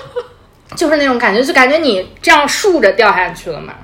[0.76, 3.74] 就是那种感觉，就感觉你这样竖着掉下去了嘛。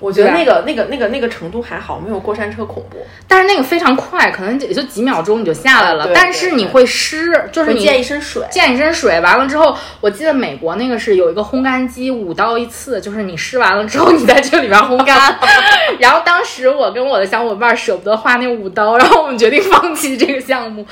[0.00, 2.96] 我觉得那个那个那个那个程度还好，没有过山车恐怖。
[3.28, 8.42] 但是那个非常快，可能也就几秒钟你就下来了，但是你会湿，就是你溅一身水。
[8.50, 15.38] 溅一身水，完了之后，我记得美国那个是有一个烘干机，五刀一次，就是你湿完了之后，你在这里边烘干。
[16.00, 20.86] 然后当时我跟我的小伙伴舍不得花那五刀，然后我们决定放弃这个项目，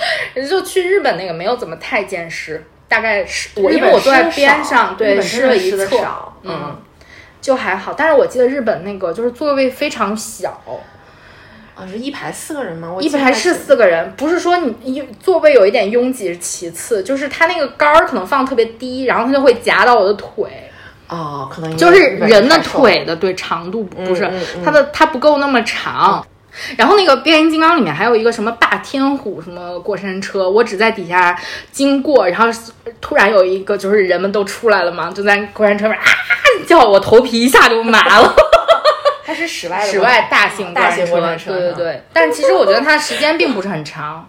[0.48, 5.86] 就去日本那个没有怎么太见湿，大概是我因为我坐在边上，对，湿了一侧，
[6.42, 6.76] 嗯，
[7.40, 7.92] 就还好。
[7.92, 10.60] 但是我记得日本那个就是座位非常小，
[11.74, 12.92] 啊，是一排四个人吗？
[12.92, 20.70] 我一排是四个人，不是说你一座位有一点拥挤是其次，就是它那个杆儿可能放特别低，然后它就会夹到我的腿，
[21.08, 26.26] 哦，可能就是人的腿的对长度不是、嗯嗯它的它不够那么长。
[26.76, 31.38] 然后那个变形金刚里面还有一个什么霸天虎什么过山车，我只在底下
[31.70, 32.48] 经过，然后
[33.00, 36.02] 突然有一个就是人们都出来了嘛，就在过山车上啊
[36.68, 38.34] 叫，我头皮一下就麻了。
[39.24, 42.02] 它是室外室外大型大型过过山车，对对对。
[42.12, 44.28] 但其实我觉得它时间并不是很长，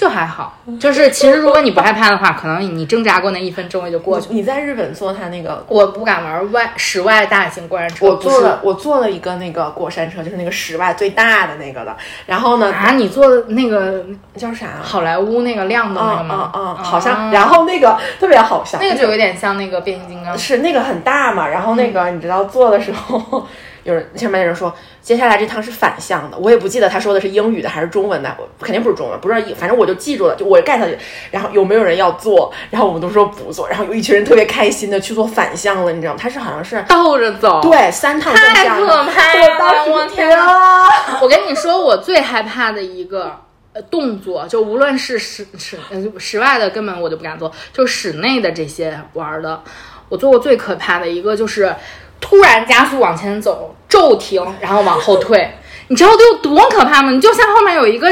[0.00, 0.56] 就还好。
[0.80, 4.34] 就是其实如果你不害怕的话，可能你挣扎过那一分钟也就过去了。
[4.34, 11.94] 你在日本坐它那个，我不敢玩外室外大型过山车，我坐了我坐了一个那个过山车，就是那个室外最大的那个了。
[12.24, 14.02] 然后呢，啊，你坐的那个
[14.36, 14.80] 叫啥啊？
[14.82, 16.52] 好莱坞那个亮的那个嗯吗？
[16.54, 17.14] 嗯嗯，好像。
[17.14, 20.38] 啊然后那个特别好笑，那个就有点像那个变形金刚。
[20.38, 23.46] 是那个很大嘛，然后那个你知道坐的时候，
[23.84, 30.88] 有人前面有人说，接下来这趟是反向的，我也不记得他说的是英语的还是中文的，我肯定不是中文，不知道，反正我就记住了，就我 get 了。
[31.30, 32.52] 然后有没有人要做？
[32.70, 36.18] 然后我们都说不做，然后有一群人特别开心的去做反向了，你知道吗？
[36.20, 39.86] 他是好像是倒着走，，对三趟正太可怕了！
[39.88, 40.30] 我天！
[40.38, 41.18] 啊！
[41.22, 43.34] 我跟你说，我最害怕的一个
[43.72, 49.62] 呃动作，就无论是室室呃室外的，根本我就不敢做，就室内的这些玩的，
[50.08, 51.74] 我做过最可怕的一个就是
[52.20, 55.50] 突然加速往前走，骤停，然后往后退，
[55.88, 57.10] 你知道这有多可怕吗？
[57.10, 58.08] 你就像后面有一个。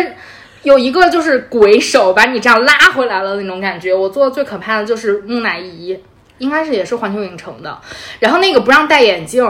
[0.65, 3.95] 有一个就是鬼手把你这样拉回来了那种感觉。
[3.95, 5.97] 我做的最可怕的就是木乃伊，
[6.39, 7.79] 应该是也是环球影城的。
[8.19, 9.49] 然后那个不让戴眼镜，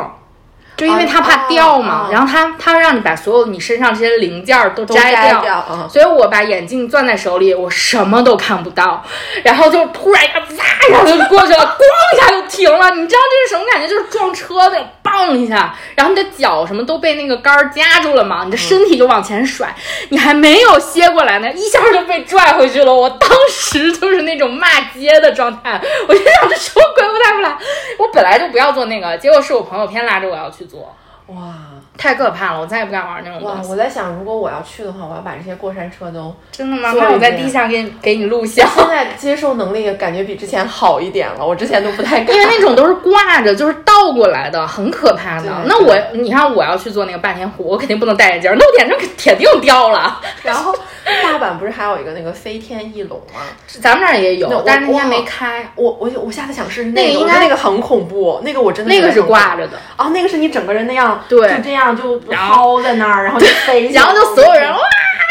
[0.78, 2.08] 就因为他怕掉嘛。
[2.10, 9.04] 然后他他让你把所有你身上这些零件儿都都摘摘掉嗯所以我把眼镜攥在手里，我什么都看不到。
[9.44, 10.62] 然后就突然一下，
[10.92, 12.90] 哇，一下就过去了，咣一下就停了。
[12.92, 13.88] 你知道这是什么感觉？
[13.88, 19.74] 就是撞车那种，嘣一下，然后你的脚什么都被那个杆儿夹住了嘛，你的身体就往前甩，
[20.10, 22.94] 你还没有歇过来呢，一下就被拽回去了。
[22.94, 27.56] 我当时就是那种骂街的状态，我就想这什么鬼，我来不来？
[27.98, 30.94] 我本来就不要做那个，结果是我朋友偏拉着我要去做，
[31.28, 31.54] 哇
[31.96, 33.54] 太可怕了，我再也不敢玩那种哇！
[33.54, 33.70] 东西。
[33.70, 36.34] 我在想，如果我要去的话，我要把这些过山车都。
[36.52, 36.92] 真的吗？
[36.96, 38.66] 那我在地下给你给你录像。
[38.68, 42.34] 现在接受能力感觉比之前好一点了，我之前都不太敢。
[42.34, 45.50] 因为那种都是挂着，就是倒过来的，很可怕的。
[45.66, 50.20] 那我，你看我要去做那个霸天虎，我肯定不能戴眼镜，那我眼镜铁定掉了。
[50.44, 50.72] 然后
[51.04, 53.40] 大阪不是还有一个那个飞天翼龙吗？
[53.66, 64.78] 咱们那儿也，有但是那天没开，我我我下次想试试那个应该个应该那个很恐怖，那个我真的那个是挂着的，啊，那个是你整个人那样，对就这样就然后抛在那儿，然后就飞，然后就所有人哇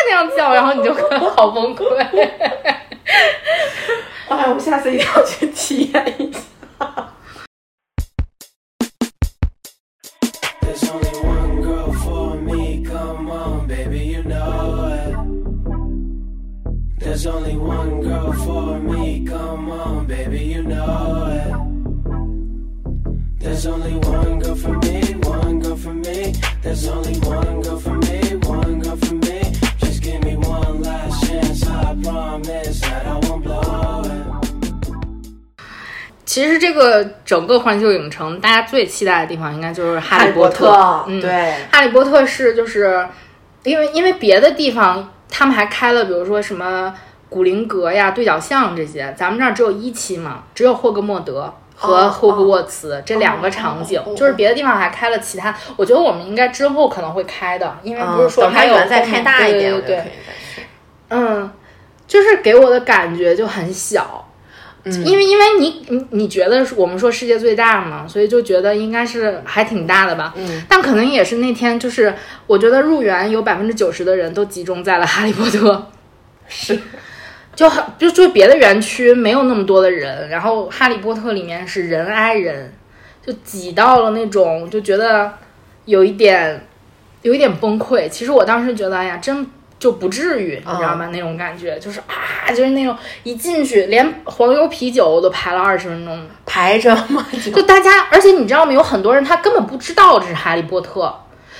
[0.10, 0.93] 那样叫，然后你就
[1.32, 1.86] 好崩溃。
[4.30, 6.39] 哎，我下次一定要去体验一下。
[17.00, 21.56] There's only one girl for me, come on, baby, you know it.
[23.39, 25.07] There's only one girl for me,
[25.78, 26.34] girl for me.
[26.63, 29.54] There's only one girl for me, one girl for me.
[29.80, 34.24] Just give me one last chance, I promise that I won't blow it.
[36.26, 41.06] 其实这个整个环球影城，大家最期待的地方应该就是哈利波特。
[41.08, 43.08] 嗯，对，哈利波特是就是
[43.63, 46.94] 因为因为别的地方他们还开了，比如说什么
[47.30, 51.54] 古灵阁呀、对角巷这些，咱们这儿只有一期嘛，只有霍格莫德。
[51.80, 60.04] 和哦霍格沃茨、这两个场景，就是别的地方还开了其他，我觉得我们应该之后可能会开的，因为不是说还有园再开大一点，对对对。
[61.10, 61.52] 嗯，
[62.08, 64.28] 就是给我的感觉就很小，
[64.84, 70.34] 嗯因为因为你你你觉得我们说世界最大嘛，所以就觉得应该是还挺大的吧。
[70.36, 72.13] 嗯，但可能也是那天就是
[72.48, 75.88] 我觉得入园有百分之九十的人都集中在了哈利波特，
[76.48, 76.80] 是
[77.58, 82.72] 就很就就别的园区没有那么多的人，然后哈利波特里面是人挨人，
[83.26, 85.34] 就挤到了那种就觉得
[85.86, 86.67] 有一点
[87.24, 88.08] 有一点崩溃。
[88.08, 91.08] 其实我当时觉得，哎呀，真就不至于，你知道吗？
[91.12, 98.72] 那种感觉就是啊，就是那种一进去连黄油啤酒我都排了二十分钟，排着嘛，就就大家，而且你知道吗？
[98.72, 101.12] 有很多人他根本不知道这是哈利波特。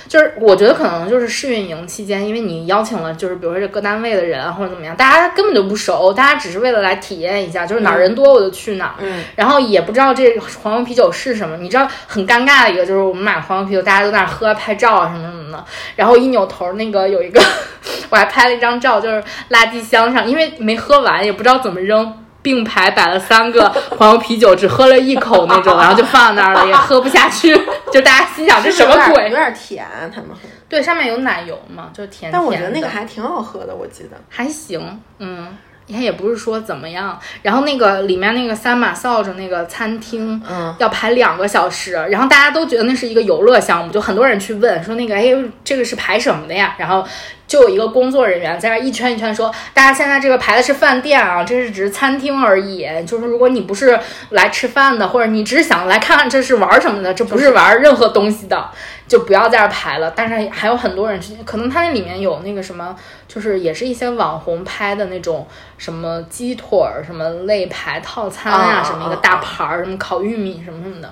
[0.08, 11.56] 就是我觉得可能就是试运营期间，因为你邀请了就是比如说这各单位的人啊或者怎么样，大家根本就不熟，大家只是为了来体验一下，就是哪儿人多我就去哪儿，嗯，然后也不知道这黄油啤酒是什么。
[11.58, 17.40] 你知道很尴尬的一个就是我们买黄油啤酒，大家都在那儿喝拍照啊什么什么的，然后一扭头那个有一个
[18.08, 22.24] 我还拍了一张照，就是垃圾箱上，因为没喝完也不知道怎么扔。
[22.48, 27.54] 并排摆了三个黄油啤酒，只喝了一口那种，然后就放在那儿了，也喝不下去。
[27.92, 30.50] 就大家心想这什么鬼有点甜，他们很。
[30.66, 32.38] 对，上面有奶油嘛，就是甜甜的。
[32.38, 34.16] 但我觉得那个还挺好喝的，我记得。
[34.30, 35.58] 还行，嗯，
[35.88, 37.18] 你看也不是说怎么样。
[37.42, 46.76] 然后那个里面那个三马扫帚那个餐厅，嗯，要排两个小时，然后大家都觉得那是一个游乐项目，就很多人去问说那个，哎，这个是排什么的呀？
[46.78, 47.04] 然后
[47.46, 52.86] 就有一个工作人员在那一圈一圈说，大家现在这个排的是饭店啊，这是只是餐厅而已。
[53.06, 53.98] 就是如果你不是
[54.30, 58.68] 来吃饭的，或者你只是想来看看这是玩什么的，这不是玩任何东西的，
[59.08, 60.12] 就不要在这儿排了。
[60.14, 62.94] 但是还有很多人去，可能它那里面有那个什么，
[63.26, 71.10] 就是也是一些网红拍的那种什么鸡腿儿、什么肋排套餐啊，啊什么一个大盘儿，什么烤玉米什么什么的。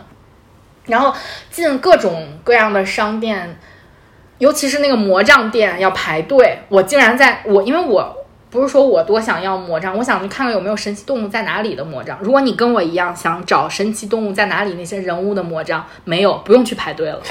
[0.84, 1.12] 然后
[1.50, 3.58] 进各种各样的商店，
[4.38, 8.22] 尤其是那个魔杖店要排队，我竟然在我因为我。
[8.56, 12.18] 不是说我多想要魔杖，我想去看看有没有神奇动物在哪里的魔杖。
[12.22, 17.20] 如果你跟我一样想找神奇动物在哪里那些人物的魔杖，没有，不用去排队了。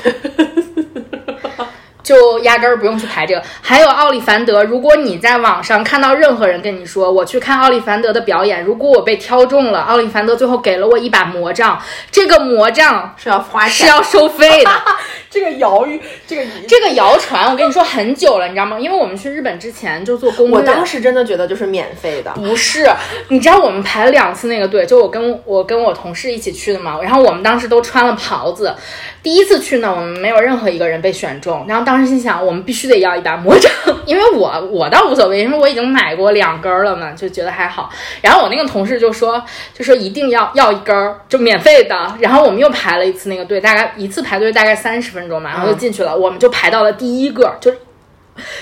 [2.03, 3.41] 就压根儿不用去排这个。
[3.63, 14.69] 还有奥利凡德，如果你在网上看到任何人跟你说我去看奥利凡德的表演，如果我被挑中了，奥利凡德最后给了我一把魔杖，这个魔杖是要花，是要收费的。
[15.35, 18.79] 这个摇玉，这个这个谣传我跟你说很久了，你知道吗？
[18.79, 22.31] 因为我们去日本之前就做攻略，我当时真的觉得就是免费的。
[22.35, 22.89] 不是，
[23.27, 27.01] 你知道我们排了两次那个队，就我跟我跟我同事一起去的嘛。
[27.01, 28.73] 然后我们当时都穿了袍子。
[29.21, 31.65] 第一次去呢，我们没有任何一个人被选中。
[31.67, 33.69] 然后当时心想，我们必须得要一把魔杖，
[34.05, 37.89] 因为我我倒无所谓，因为我已经买过两根了嘛，就觉得还好。
[38.21, 39.43] 然后我那个同事就说，
[39.73, 42.13] 就说一定要要一根儿，就免费的。
[42.19, 46.15] 然后我们又排了一次那个队，大概一次排队大概三十分钟嘛，然后就进去了。
[46.15, 47.77] 我们就排到了第一个，就是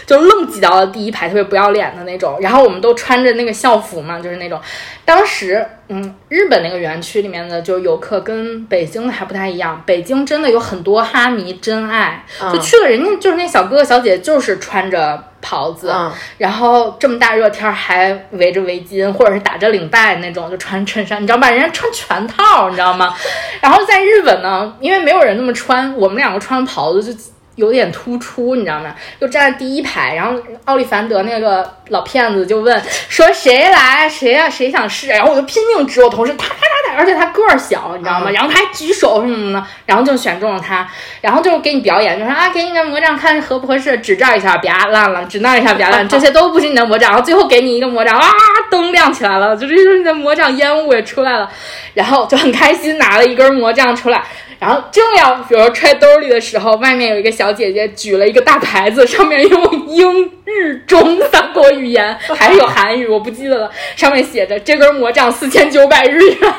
[0.05, 2.37] 就愣挤到了第一排，特别不要脸的那种。
[2.41, 4.59] 然后我们都穿着那个校服嘛，就是那种。
[5.05, 9.81] 当时，嗯，日本那个园区里面的就游客跟北京的还不太一样。
[9.85, 21.49] 北京真的有很多哈迷真爱，就去了人家就是那小哥哥小姐就是穿着袍子，嗯然后这么大热天儿还围着围巾，或者是打着领带那种，就穿衬衫，你知道吧？
[21.49, 23.13] 人家穿全套，你知道吗？
[23.59, 27.19] 然后在日本呢，因为没有人那么穿，我们两个穿袍子就
[27.55, 28.95] 有点突出，你知道吗？
[29.19, 35.07] 就站在第一排，然后奥利凡德那个老骗子就问说谁来谁呀、谁想试？
[35.07, 38.31] 然后我就拼命指我同事，他他他他，而且他个儿小，你知道吗？
[38.31, 40.87] 然后他还举手什么的，然后就选中了他，
[41.21, 48.27] 然后就给你表演，就说啊，给你个魔杖看合不合适，指这儿一下啪烂了，指那儿一下啪烂，这些都不是你的魔杖，然后最后给你一个魔杖，啊，
[48.71, 51.47] 灯亮起来了，就是你的魔杖烟雾也出来了，
[51.93, 54.23] 然后就很开心拿了一根魔杖出来。
[54.63, 63.69] 然后正要比如说揣兜里的时候，外面有一个小姐姐举了一个大牌子，上面用英、日、中三国语言，还是有韩语，我不记得了。
[63.97, 66.53] 上面写着 这根魔杖四千九百日元，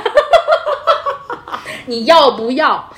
[1.87, 2.91] 你要不要？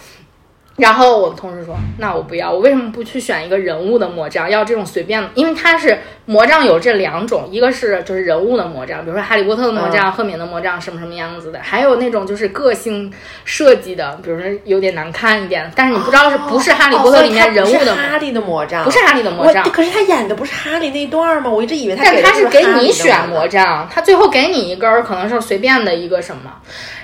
[0.76, 4.48] 然后我同事说：“那我不要，我为什么不去选一个人物的魔杖？
[4.50, 5.30] 要这种随便的？
[5.34, 13.10] 因为它是魔杖有这两种，一个是就是人物的魔杖，比如说哈利波特的魔杖、赫敏的魔杖什么什么样子的，还有那种就是个性
[13.46, 21.48] 设计的，比如说有点难看一点，但是你不知道是不是哈利波特里面人物的哈利的魔杖，不是哈利的魔杖可是他演的不是哈利那一段吗？
[21.48, 26.52] 我一直以为他但他是是给你选魔杖，他最后给你一根儿，可能是随便的一个什么。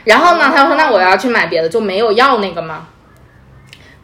[0.05, 2.89] 然后呢，他说那我要去买别的，就没有要那个嘛。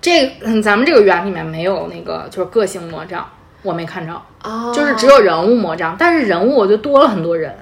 [0.00, 3.28] 这嗯，咱们这个园里面没有那个就是个性魔杖，
[3.62, 4.12] 我没看着，
[4.44, 5.96] 哦，就是只有人物魔杖。
[5.98, 7.54] 但是人物我觉得多了很多人，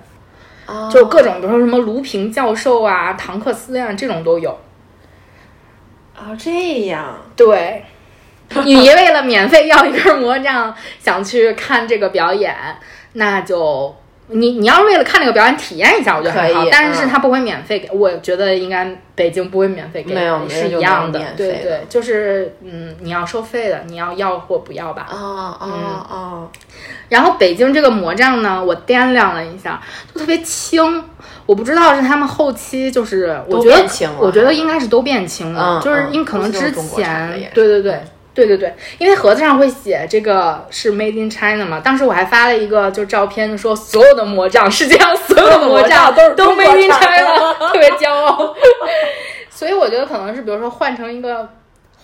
[0.67, 4.51] 哦就各种，比如说什么卢平教授啊、唐克斯呀、这种都有。
[6.19, 7.85] 哦这样，对，
[8.65, 12.55] 你为了免费要一根魔杖，想去看这个表演，
[13.15, 13.95] 那就
[14.29, 16.71] 你你要是为了看那个表演体验一下，我觉得很好可以。
[16.71, 25.07] 但是嗯他不会免费给，我觉得应该北京不会免费给，没有是一样的对对，就是嗯，你要收费的，你要要或不要吧。
[25.11, 26.51] 哦嗯哦哦，
[27.09, 29.81] 然后北京这个魔杖呢，我掂量了一下，
[30.13, 31.05] 就特别轻。
[31.47, 38.01] 我不知道是他们后期就是，我觉得轻我觉得应该是都变轻了，嗯就是嗯因为可能之前，对对对。
[38.37, 48.55] 对对对，因为盒子上会写这个是 Made in China 嘛，当时我还发了一个就照片，说所有的魔杖，世界上所有的魔杖都是都 Made in China， 特别骄傲。
[49.49, 51.49] 所以我觉得可能是比如说换成一个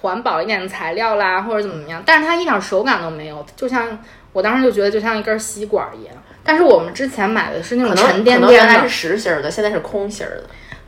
[0.01, 3.99] 环保一点的材料啦，或者怎么样，但是它一点手感都没有，就像
[4.33, 6.15] 我当时就觉得就像一根吸管一样。
[6.43, 10.45] 但是我们之前买的是那种沉甸甸的原来是，实心儿的，现在是空心儿的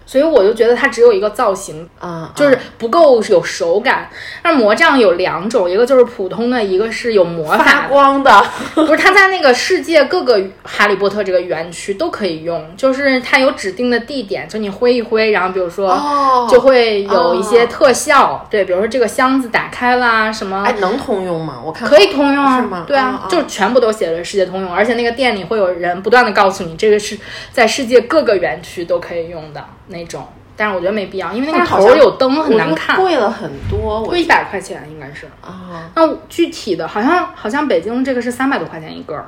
[0.07, 4.09] 所以我就觉得它只有一个造型啊，就是不够有手感。
[4.43, 7.89] 那魔杖有两种，一个就是普通的，一个是有魔法发。
[7.89, 8.45] 光的，
[8.75, 21.61] 不是，它在那个世界各个哈利波特这个园区都可以用，就是它有指定的地点，就你挥一挥，然后比如说哦就会有一些哦特效，对，比如说这个箱子打开啦，什么哎，能通用吗？
[21.65, 22.85] 我看可以通用啊，是吗？
[22.87, 27.19] 对啊，哦就全部都写着世界通用，而且那个店里会有人不断的告诉你，这个是
[27.53, 30.27] 在世界各个园区都可以用的那种。
[30.57, 35.27] 但是我觉得没必要，因为那个好像有灯很难看，贵了很多，我贵一百块钱应该是。
[35.41, 39.27] 啊，那具体的好像好像北京这个是三百多块钱一根儿，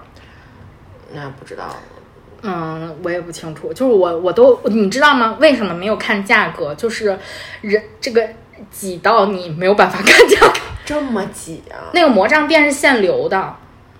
[1.13, 1.77] 那不知道了。
[2.43, 5.37] 嗯，我也不清楚，就是我我都你知道吗？
[5.41, 6.73] 为什么没有看价格？
[6.77, 7.19] 就是
[7.61, 8.29] 人这个
[8.71, 10.61] 挤到你没有办法看价格。
[10.85, 11.91] 这么挤啊！
[11.93, 13.57] 那个魔杖店是限流的，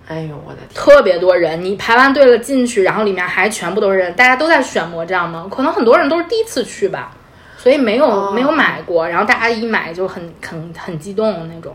[0.07, 0.75] 哎呦，我的天！
[0.75, 7.13] 特别多人，你排完队了进去，然后里面还全部都是人，大家都在选魔杖吗，可能很多人都是第一次去吧，
[7.57, 11.75] 所以没有、哦没有买过，然后大家一买就很很很激动那种，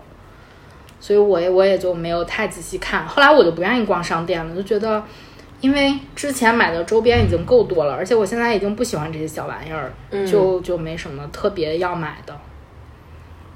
[0.99, 5.03] 所以我也我也就没有太仔细看，后来我就不愿意逛商店了，就觉得。
[5.59, 9.93] 因为之前买的周边已经够多了，而且我现在已经不喜欢这些小玩意儿，
[10.25, 12.35] 就就没什么特别要买的。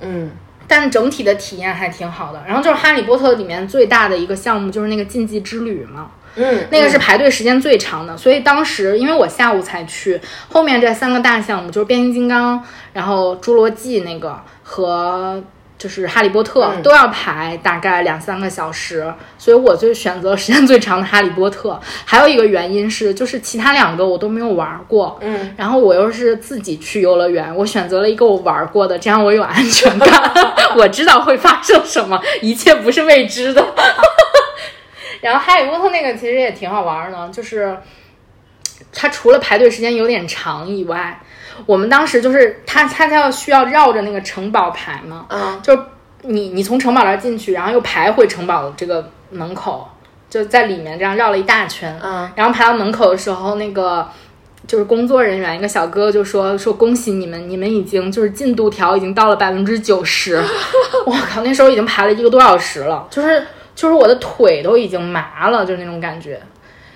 [0.02, 0.30] 嗯，
[0.68, 2.44] 但整体的体验还挺好的。
[2.48, 8.16] 然后就是《哈利波特》里面最大的一个项目就是那个禁忌之旅嘛，嗯，那个是排队时间最长的。
[8.18, 12.64] 所以当时因为我下午才去，后面这三个大项目就是变形金刚，
[12.94, 15.44] 然后侏罗纪那个和。
[15.86, 21.80] 就是哈利波特、嗯都要排大概两三个小时，所以我就选择时间最长的哈利波特。
[22.04, 30.34] 还有一个原因是，就是其他两个我都没有玩过，嗯，然后我又是自己去游乐园，我选择了一个我玩过的，这样我有安全感，
[30.76, 33.64] 我知道会发生什么，一切不是未知的。
[35.22, 37.78] 然后哈利波特那个其实也挺好玩的，就是
[38.92, 41.22] 它除了排队时间有点长以外，
[41.66, 45.82] 我们当时就是它它它要需要绕着那个城堡排嘛，嗯，就是
[46.24, 49.88] 你你从城堡那儿进去，然后又排回城堡这个门口，
[50.30, 51.98] 就在里面这样绕了一大圈。
[52.04, 54.08] 嗯，然后排到门口的时候，那个
[54.68, 60.42] 就是工作人员一个小哥哥就说说恭喜你们，你们已经就是进度条已经到了百分之九十。
[61.06, 63.46] 我靠，那时候已经排了一个多小时了，就是
[63.76, 66.42] 就是我的腿都已经麻了，就是那种感觉。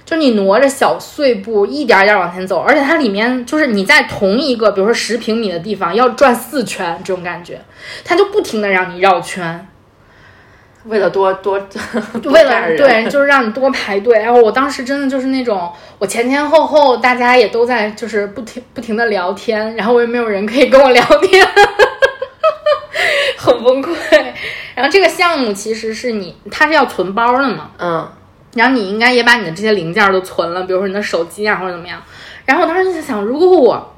[0.09, 7.61] 就你挪着小碎步一点点儿往前走，而且它里面就是你在同一个比如说十平米的地方要转四圈这种感觉，
[8.03, 9.67] 它就不停的让你绕圈。
[10.85, 14.17] 为了多多为了多站人对，就是让你多排队。
[14.17, 21.45] 然后我当时真的就是那种，我前前后后大家也都在就是不停不停的聊天，然后我也没有人可以跟我聊天，
[23.37, 23.93] 很崩溃。
[24.73, 28.11] 然后这个项目其实是你，它是要存包的嘛，嗯，
[28.53, 32.01] 然后你应该也把你的这些零件都存了，比如说你的手机啊或者怎么样。
[32.45, 33.95] 然后我当时就在想，如果我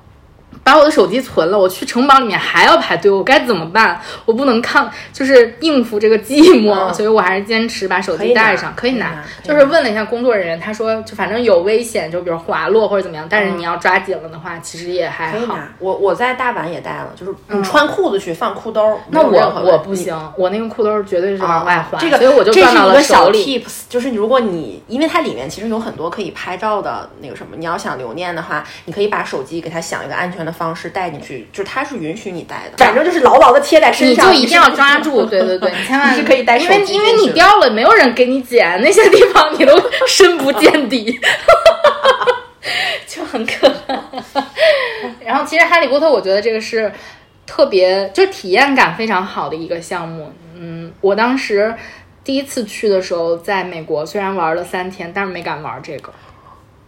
[0.64, 4.00] 把我的手机存了，我去城堡里面还要排队，我该怎么办？
[4.26, 9.24] 我不能抗，就是应付这个寂寞，嗯所以我还是坚持把手机带上，可以拿。
[9.44, 15.58] 就是问了一下工作人员，他说就反正有危险，就比如滑落或者怎么样，但是你要抓紧了的话，其实也还好。
[15.80, 23.44] 我我在大阪也带了，就是你穿裤子去放裤兜那我我不行，我那个裤兜儿绝对是往外滑，这个所以我就这是转到了一个小手里。
[23.44, 39.76] tips，就是如果你因为它里面其实有很多可以拍照的那个什么，你要想留念的话，你可以把手机给它想一个安全的方式带你去，就是它是允许你带的，反正就是牢牢的贴在身上你，就一定要抓住，对对对，你千万 你是可以带因为手机因为你掉了，没有人给你捡，那些地方你都
[40.08, 41.20] 深不见底，
[43.08, 43.96] 就很可怕。
[45.26, 46.92] 然后其实《哈利波特》，我觉得这个是
[47.48, 50.32] 特别，就体验感非常好的一个项目。
[50.56, 51.74] 嗯，我当时
[52.24, 56.14] 第一次去的时候，在美国，虽然玩了三天，但是没敢玩这个。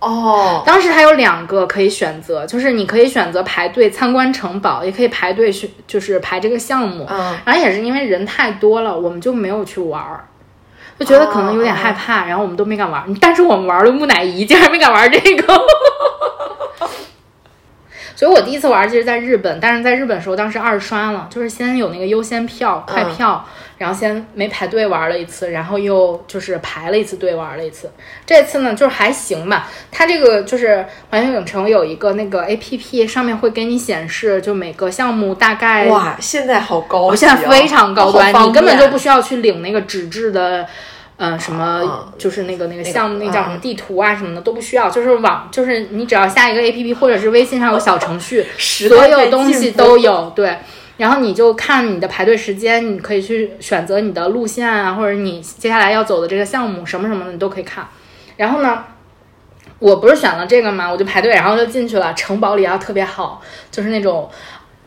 [0.04, 7.08] 哦，当时还有两个可以选择，就是你可以选择排队参观城堡，也可以排队去就是排这个项目。
[7.10, 10.26] 嗯然后也是因为人太多了，我们就没有去玩儿，
[11.00, 13.08] 就觉得可能有点害怕，然后我们都没敢玩儿。
[13.22, 15.54] 但是我们玩了木乃伊，竟然没敢玩这个。
[18.16, 23.44] 所以我第一次玩其实在日本，但是在日本的时候当时二刷了，就是先有那个优先票、快票，
[23.78, 27.92] 然后先没排队玩了一次，然后又就是排了一次队玩了一次。
[28.26, 40.66] 这次呢就是还行吧，它这个就是环球影城有一个那个 A P P，上面会给你显示就每个项目大概哇，现在好高现在非常高端，你根本就不需要去领那个纸质的。
[41.16, 50.58] 呃，什么嗯就是那个那个项目，那叫什么嗯地图啊什么的都不需要，就是网，就是你只要下一个 A P P 或者是微信上有小程序，所有东西都有，对。
[51.04, 57.86] 然后你就看你的排队时间，你可以去选择你的路线啊，或者你接下来要走的这个项目什么什么的，你都可以看。
[58.38, 58.82] 然后呢，
[59.80, 62.14] 我不是选了这个嘛，我就排队，然后就进去了。
[62.14, 64.32] 城堡里啊特别好，就是那种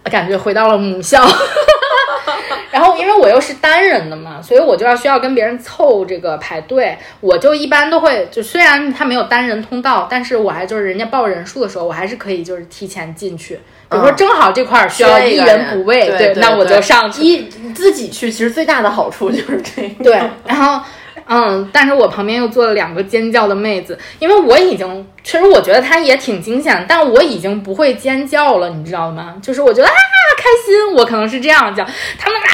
[0.04, 1.22] 感觉回到了母校。
[2.72, 6.96] 然后因为我又是单人的嘛，所以我就要需要跟别人凑这个排队。
[7.20, 13.60] 我就一般都会，就虽然他没有单人通道，但是我还就是人家报人数的时候，我还是可以就是提前进去。
[13.88, 17.22] 比如说正好这块儿需要一人补位，对，那我就上去。
[17.22, 20.04] 一自己去，其实最大的好处就是这个。
[20.04, 20.80] 对，然后
[21.26, 29.34] 嗯，但是我旁边又坐了两个尖叫的妹子，因为我已经，其实我觉得她也挺惊险，但我已经不会尖叫了，你知道吗？
[29.42, 29.94] 就是我觉得啊
[30.36, 31.84] 开心，我可能是这样叫，
[32.18, 32.46] 他们啊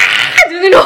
[0.49, 0.81] 就那种。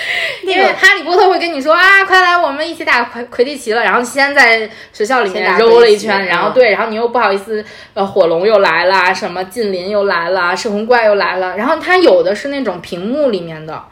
[0.44, 3.82] 因为哈利波特会跟你说啊，快来，我们一起打魁魁地奇了。
[3.82, 11.56] 然后先在学校里面揉了一圈，然后嗯对，然后你又不好意思，呃，火龙又来了，什么近邻又来了，摄魂怪又来了。
[11.56, 13.84] 然后它有的是那种屏幕里面的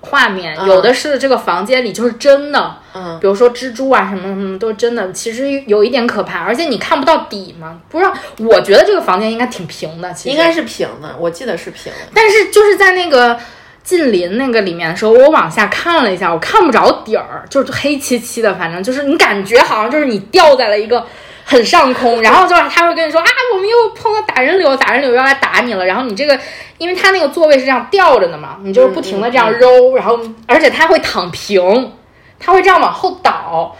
[0.00, 7.78] 画面，嗯有的是这个房间里就是真的，嗯，比如说蜘蛛啊什么什么都是真的，其实有一点可怕，而且你看不到底嘛。
[7.90, 11.98] 不知道，我觉得这个房间应该挺平的，其实应该是平的，我记得是平的。
[12.14, 13.38] 但是就是在那个
[13.82, 21.04] 近邻那个里面的时候，我往下看了一下，我看不着底儿，就是黑漆漆的，反正就是你感觉好像就是你掉在了一个
[21.44, 26.38] 很上空，然后就是他会跟你说啊，我们又碰到打人流，打人流要来打你了，然后你这个，
[26.78, 31.92] 因为他那个座位是这样吊着的嘛，你就是不停的这样揉，然后而且他会躺平，
[32.38, 33.76] 他会这样往后倒。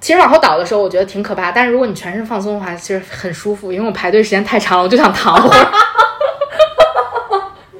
[0.00, 3.72] 其实往后倒的时候，我觉得挺可怕，但是如果你全身放松的话，其实很舒服。
[3.72, 5.64] 因为我排队时间太长了，我就想躺会儿。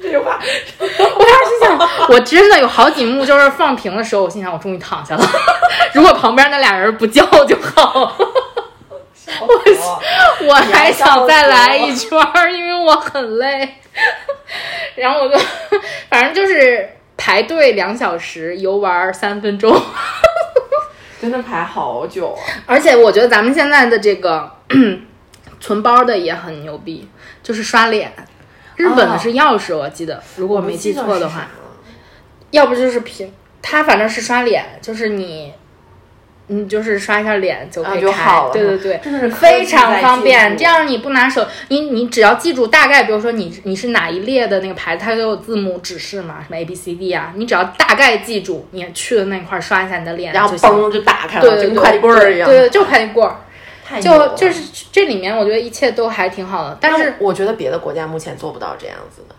[0.01, 0.39] 这句话，
[0.79, 1.77] 我当时想，
[2.13, 5.25] 我真的有好几幕就是放平的时候，我心想我终于躺下了。
[5.93, 8.15] 如果旁边那俩人不叫就好。
[9.41, 13.75] 我我还想再来一圈儿，因为我很累。
[14.95, 15.37] 然后我就，
[16.09, 16.87] 反正就是
[17.17, 19.81] 排队两小时，游玩三分钟。
[21.19, 22.39] 真的排好久啊！
[22.67, 24.49] 而且我觉得咱们现在的这个
[25.59, 27.09] 存包的也很牛逼，
[27.41, 28.13] 就是刷脸。
[28.75, 31.47] 日本的是钥匙，我记得，如果我没记错的话。
[32.55, 33.31] 要不就是平，
[33.61, 35.53] 他反正是刷脸，就是你。
[36.47, 40.55] 你就是刷一下脸就可啊以开，就好了对对对，真的是非常方便。
[40.55, 52.47] 这样你不拿手，你你只要记住大概，比如说你你是哪一列的那个牌子，它都有字母指示嘛，什么 A B C D 啊，你只要大概记住，你去的那块儿刷一下你的脸，然后嘣就打开了，对对对，就跟快递柜儿一样。
[52.47, 53.37] 对对，就快递柜儿，
[53.99, 59.33] 就就是这里面我觉得一切都还挺好的，但是我觉得别的国家目前做不到这样子的。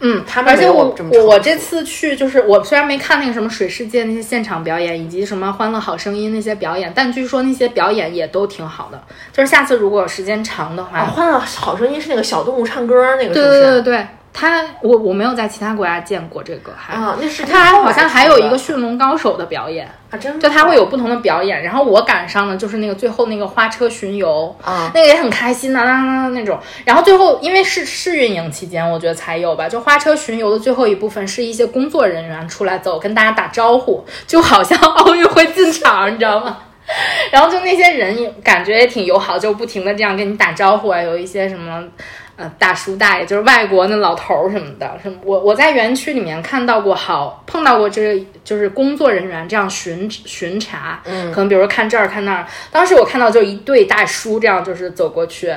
[0.00, 9.02] 嗯，他们而且我这么我这次去就是我虽然没看那个什么水世界那些现场表演，以及什么欢乐好声音那些表演，但据说那些表演也都挺好的。
[9.32, 13.62] 就是下次如果时间长的话，啊，欢乐好声音是那个小动物唱歌那个，对是不是？
[13.62, 14.06] 对对对，
[14.38, 21.62] 他我我没有在其他国家见过这个，还、啊，那是他好像还有一个驯龙高手的表演，啊，真的就他会有不同的表演。
[21.62, 26.60] 然后我赶上的就是那个最后那个花车巡游，啊那个也很开心的啦啦啦那种。
[26.84, 29.66] 然后最后因为是试运营期间，我觉得才有吧。
[29.66, 36.58] 就花车巡游的最后一部分是一些工作人员出来走，跟大家打招呼， 就好像奥运会进场，你知道吗？
[37.32, 41.82] 然后就那些人也感觉也挺友好，就不停的这样跟你打招呼啊，有一些什么。
[42.36, 55.50] 呃，大叔大爷就是外国那老头儿什么的，什么我我在园区里面看到过好碰到过这个就是工作人员这样巡巡查，嗯，可能比如说看这儿看那儿，当时我看到就一对大叔这样就是走过去，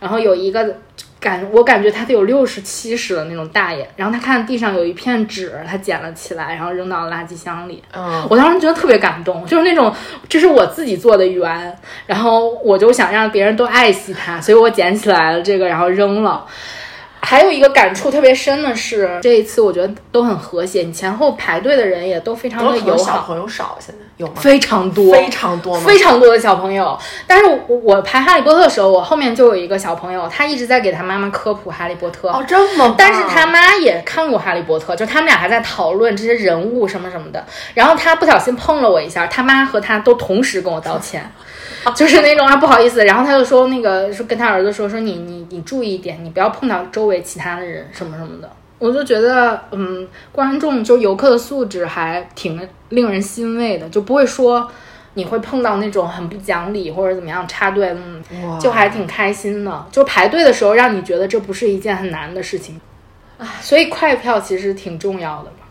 [0.00, 0.76] 然后有一个
[1.20, 9.92] 感我感觉他得有六十七十的那种大爷，然后他看地上有一片纸，他捡了起来，然后扔到了垃圾箱里，嗯，我当时觉得特别感动，就是那种
[10.28, 11.76] 这是我自己做的圆，
[12.06, 16.46] 然后我就想让别人都爱惜它，所以我捡起来了这个，然后扔了。
[17.20, 24.34] 还有一个感触特别深的是，这一次我觉得都很和谐，你前后排队的人也都非常的友好，小朋友少，现在有吗？
[24.36, 25.78] 非常多，非常多？
[25.80, 26.98] 非常多的小朋友。
[27.26, 32.28] 但是我我排哈利波特的时候，我后面就有一个小朋友，他一直在给他妈妈科普哈利波特。
[32.28, 37.44] 哦，这么棒，但是他妈也看过《哈利波特》，就他们俩还在讨论这些人物什么什么的。
[37.74, 41.30] 然后他不小心碰了我一下，他妈和他都同时跟我道歉，
[41.94, 43.04] 就是那种啊不好意思。
[43.04, 48.50] 然后他就说那个说跟他儿子说说你你你注意一点，你不要碰到周围其他的人什么什么的。
[48.78, 54.70] 我就觉得，嗯，观众就游客的素质还挺令人欣慰的，就不会说
[55.14, 57.88] 你会碰到那种很不讲理或者怎么样插队，
[58.30, 59.86] 嗯，就还挺开心的。
[59.90, 62.80] 就排队的时候，让你觉得这不是一件很难的事情。
[63.38, 65.66] 啊，所以快票其实挺重要的嘛，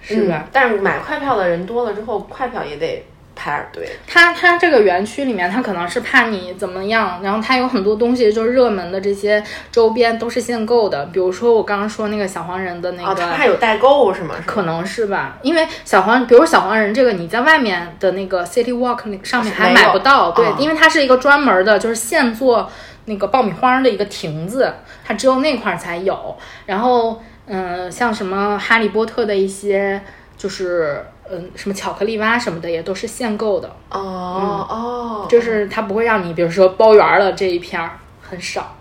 [0.00, 0.42] 是吧？
[0.44, 3.04] 嗯但是买快票的人多了之后，快票也得
[3.46, 3.96] 排点队。
[4.06, 13.20] 它它这个园区里面，它可能是怕你怎么样，然后它有很多东西就是热门的这些周边都是限购的，比如说我刚刚说那个小黄人的那啊，个。
[13.22, 14.34] 它怕有代购是吗？
[14.44, 22.68] 可能是吧，因为小黄，比如小黄人这个，你在外面的那个 City Walk 那上面还买不到，对，啊因为它是一个专门的，就是现做
[23.04, 24.74] 那个爆米花的一个亭子，
[25.04, 26.36] 它只有那块儿才有。
[26.66, 30.00] 然后，嗯、像什么哈利波特的一些，
[30.36, 38.72] 就是嗯，什么巧克力蛙什么的，也都是限购的，哦哦，就是它不会让你，比如说包圆儿了这一片儿很少。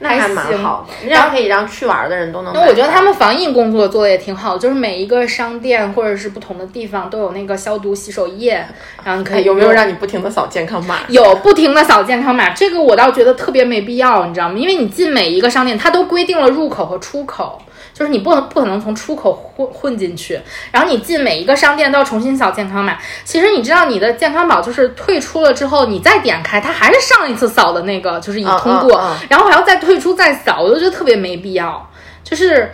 [0.00, 2.52] 那还蛮好的，这样可以让去玩的人都能。
[2.52, 8.66] 那我觉得他们防疫工作做的也挺好，就是每一个商店或者是不同的地方都有那个消毒洗手液，
[9.04, 10.98] 然后你可以哎有没有让你不停的扫健康码？
[11.08, 12.50] 有不停的扫健康码？
[12.50, 14.58] 这个我倒觉得特别没必要，你知道吗？
[14.58, 17.62] 因为你进每一个商店，它都规定了入口和出口。
[17.94, 20.38] 就是你不能不可能从出口混混进去，
[20.72, 22.98] 然后你进每一个商店都要重新扫健康码。
[23.24, 31.88] 其实你知道你的健康宝就是退出了之后，你再点开，它还是上一次扫的那个，就是已通过，嗯嗯嗯然后还要再退出再扫，我就觉得特别没必要。
[32.24, 32.68] 就是，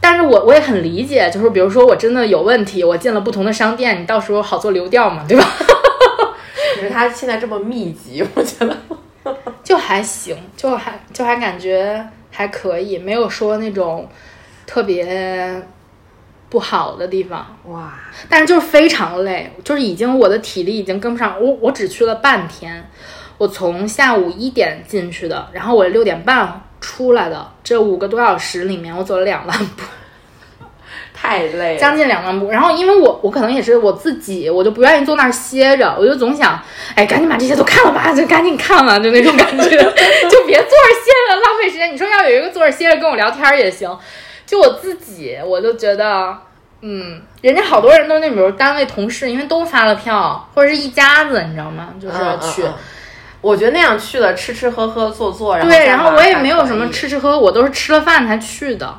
[0.00, 5.44] 但是我我也很理解，就是比如说我真的有问题，我进了不同的商店，你到时候好做流调嘛，对吧？
[6.76, 8.76] 可是它现在这么密集，我觉得
[9.64, 14.06] 就还行，就还就还感觉还可以，没有说那种
[14.66, 15.62] 特别
[16.48, 17.56] 不好的地方。
[17.66, 17.94] 哇，
[18.28, 22.88] 但是就是非常累，就是已经我的体力已经跟不上，我我只去了半天，
[23.38, 29.82] 我从下午一点进去的，然后我六点半出来的，这五个多小时里面我走了两万步，
[31.12, 31.80] 太累了。
[31.80, 32.50] 将近两万步。
[32.50, 36.62] 然后因为我我可能也是我自己，我就不愿意坐那儿歇着，我就总想，
[36.94, 39.68] 哎，赶紧把这些都看了吧，就赶紧看了，就那种感觉，
[40.30, 41.92] 就别坐着歇着浪费时间。
[41.92, 43.90] 你说要有一个坐着歇着跟我聊天儿也行，
[44.46, 46.38] 就我自己，我就觉得。
[46.82, 51.88] 嗯，人家好多人都是那，比如单位同事，因为都发了票，或者是一家子，你知道吗？
[52.00, 52.62] 就是嗯去。
[52.62, 52.74] 嗯嗯
[53.42, 58.92] 我觉得那样去了，吃吃喝喝坐坐，然后对，然后我也没有什么吃吃喝，喝，我都是吃了饭才去的。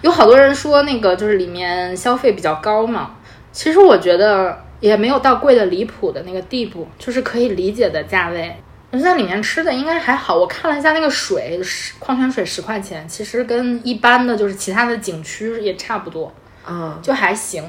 [0.00, 3.12] 有好多人说那个就是里面消费比较高嘛，
[3.50, 8.56] 其实我觉得也没有到贵的离谱的那个地步，就是可以理解的价位。
[8.92, 16.32] 我在里面吃的应该还好，我看了一下那个水，十矿泉水十块钱，其实跟一般的就是其他的景区也差不多。
[16.68, 17.64] 嗯，就还行，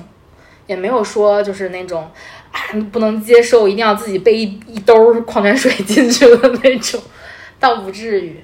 [0.68, 2.12] 也没有说就是那种
[2.52, 2.60] 啊
[2.92, 7.02] 不能接受，一定要自己背一一兜矿泉水进去的那种，
[7.58, 8.44] 倒不至于。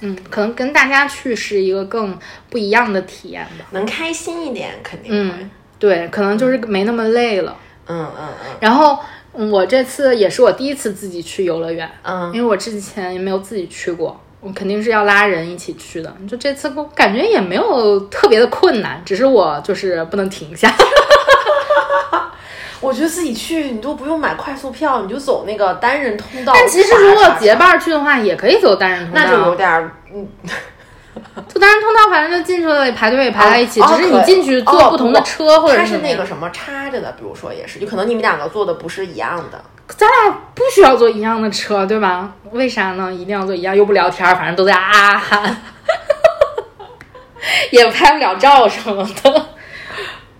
[0.00, 3.66] 嗯，可能跟大家去是一个更不一样的体验吧。
[3.72, 5.18] 能开心一点肯定会。
[5.18, 7.56] 嗯，对，可能就是没那么累了。
[7.86, 8.98] 嗯嗯嗯然后嗯
[9.32, 16.14] 我这次也是我第一次自己去游乐园，嗯因为我之前也没有自己去过，我肯定是要拉人一起去的。
[16.28, 20.72] 就这次我感觉也没有特别的困难，只是我就是不能停下。
[22.82, 26.52] 我觉得自己去你都不用买快速票，你就走那个单人通道。
[26.52, 30.26] 但其实如果结伴儿去的话，也可以走单人通道，那就有点儿嗯，
[31.48, 39.62] 走单人通道，反正就进去了，排队也排在一起，哦只是你进去哦坐不同的车或者它是那个什么插着的，比如说也是，就可能你们两个坐的不是一样的。
[39.88, 42.32] 咱俩不需要坐一样的车，对吧？
[42.52, 43.12] 为啥呢？
[43.12, 45.62] 一定要坐一样，又不聊天儿，反正都在啊啊喊，
[47.70, 49.46] 也拍不了照什么的。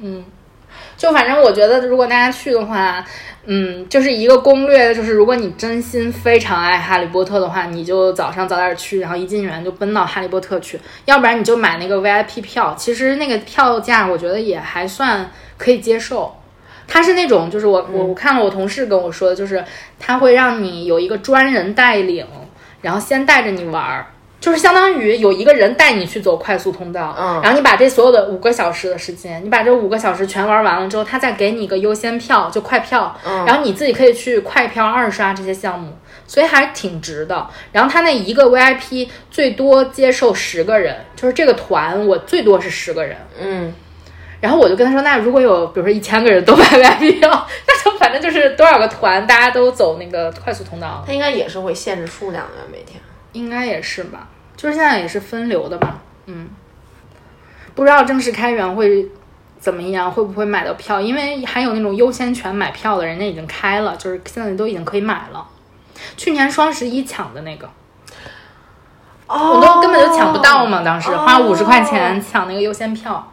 [0.01, 0.25] 嗯，
[0.97, 3.05] 就反正我觉得，如果大家去的话，
[3.45, 15.28] 嗯，就是一个攻略，就是如果你真心非常爱哈利波特的话，你就早上早点去，然后一进园就奔到哈利波特去，要不然你就买那个 VIP 票，其实那个票价我觉得也还算
[15.59, 16.36] 可以接受。
[16.86, 19.64] 它是那种，就是我我我看了我同事跟我说的，就是
[19.99, 22.24] 它会让你有一个专人带领，
[22.80, 24.07] 然后先带着你玩儿，
[24.43, 37.47] 就是相当于有一个人带你去走快速通道，嗯然后你把这所有的五个小时的时间，你把这五个小时全玩完了之后，他再给你一个优先票，就快票，嗯然后你自己可以去快票二刷这些项目，所以还挺值的。
[37.70, 43.72] 然后他那一个 VIP 最多接受十个人，就是这个团我最多是十个人，嗯，
[44.40, 53.01] 然后我就跟他说，那如果有比如说一千个人都买 VIP 票，那就反正就是多少个团，大家都走那个快速通道，他应该也是会限制数量的每天。
[53.34, 54.28] 应该也是吧？
[54.63, 55.99] 就是现在也是分流的吧？
[56.27, 56.49] 嗯，
[57.75, 59.09] 不知道正式开园会
[59.59, 61.01] 怎么样，会不会买到票？
[61.01, 65.45] 因为还有那种优先权买票的，人家已经开了，就是现在都已经可以买了。
[66.17, 67.69] 去年双十一抢的那个，
[69.27, 73.33] 哦我都根本就抢不到嘛，当时花五十块钱抢那个优先票。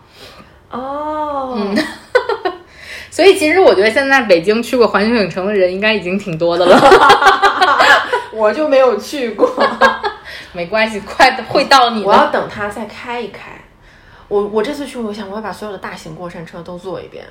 [0.72, 1.78] 哦，嗯
[3.12, 6.76] 所以其实我觉得现在北京去过环球影城的人应该已经挺多的了，
[8.34, 9.48] 我就没有去过，
[10.60, 12.26] 没关系，快会到你我要。
[12.26, 13.52] 等它再开一开。
[14.28, 17.24] 我我这次去，我想我要把所有的大型过山车都坐一遍，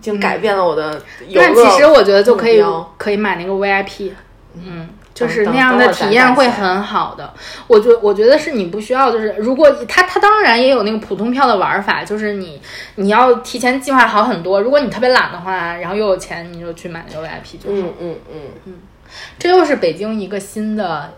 [0.00, 1.54] 已经改变了我的游乐。
[1.54, 2.60] 但其实我觉得就可以
[2.98, 4.10] 可以买那个 VIP，
[4.54, 7.32] 嗯，就是那样的体验会很好的。
[7.68, 12.60] 我觉我觉得是你不需要，就是如果他他当然也有那个普通票的玩法，就是你
[12.96, 14.60] 你要提前计划好很多。
[14.60, 17.76] 如果你特别懒的话，然后又有钱，你就去买那个 VIP 就好。
[17.76, 18.16] 嗯嗯
[18.64, 18.74] 嗯
[19.38, 21.14] 这又是北京一个新的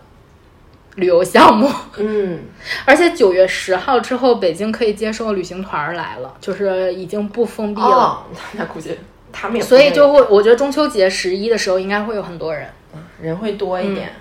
[0.99, 1.69] 旅游项目。
[1.97, 2.41] 嗯，
[2.85, 7.87] 而且九月十号之后，北京可以接受旅行团儿来了，就是已经不封闭了。
[7.87, 8.23] 哦，
[8.53, 8.97] 那估计
[9.31, 12.67] 他们也所以就会，我觉得中秋节十一的时候应该会有很多人。
[13.21, 14.13] 人会多一点。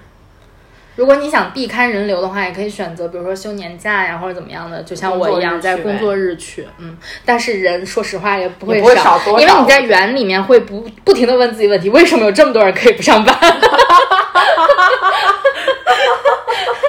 [0.96, 6.66] 如果你想避开人流的话，也可以选择，比如说休年假呀，或者怎么样的，就像我一样，在工作日去。
[6.78, 13.34] 嗯，但是人说实话也不会少因为你在园里面会不不停的问自己问题，为什么有这么多人可以不上班？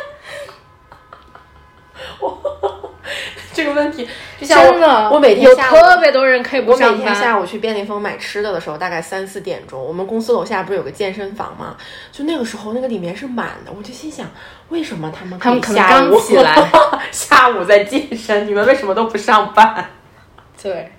[3.52, 4.08] 这个问题，
[4.40, 7.02] 就像真的，我，我每天有特别多人可以不我每上班。
[7.02, 11.76] 天下午去便利蜂买吃的的时候，大概三四点钟，我们公司楼下不是有个健身房吗？
[12.12, 14.26] 就那个时候，那个里面是满的，我就心想，
[14.70, 16.56] 为什么他们他们可能下午刚起来，
[17.12, 19.90] 下午在健身，你们为什么都不上班？
[20.64, 20.94] 对，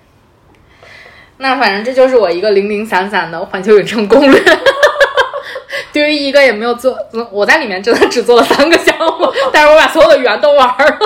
[1.37, 4.39] 那反正这就是我一个零零散散的环球影城攻略。
[5.93, 6.97] 对于一个也没有做，
[7.31, 10.99] 我在里面真的只做了三个项目， 但是我把所有的园都玩了。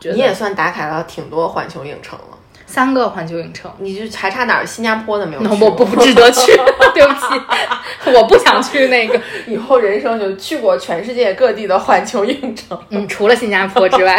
[0.14, 4.66] 你也算打卡了挺多环球影城了，三个环球影城，你就还差哪儿？
[4.66, 5.70] 新加坡的没有去那过。
[5.70, 6.52] 我不值得去，
[6.94, 9.20] 对不起，我不想去那个。
[9.46, 12.78] 以后人生就去过全世界各地的环球影城。
[12.90, 14.16] 嗯，除了新加坡之外，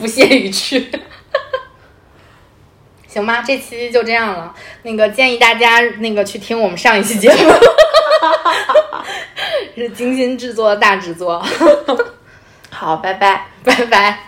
[0.00, 0.90] 不屑于去。
[3.06, 4.54] 行吧，这期就这样了。
[4.82, 7.52] 那个建议大家那个去听我们上一期节目，
[9.74, 11.44] 是精心制作的大制作。
[12.70, 13.46] 好，拜拜。
[13.64, 14.27] 拜拜。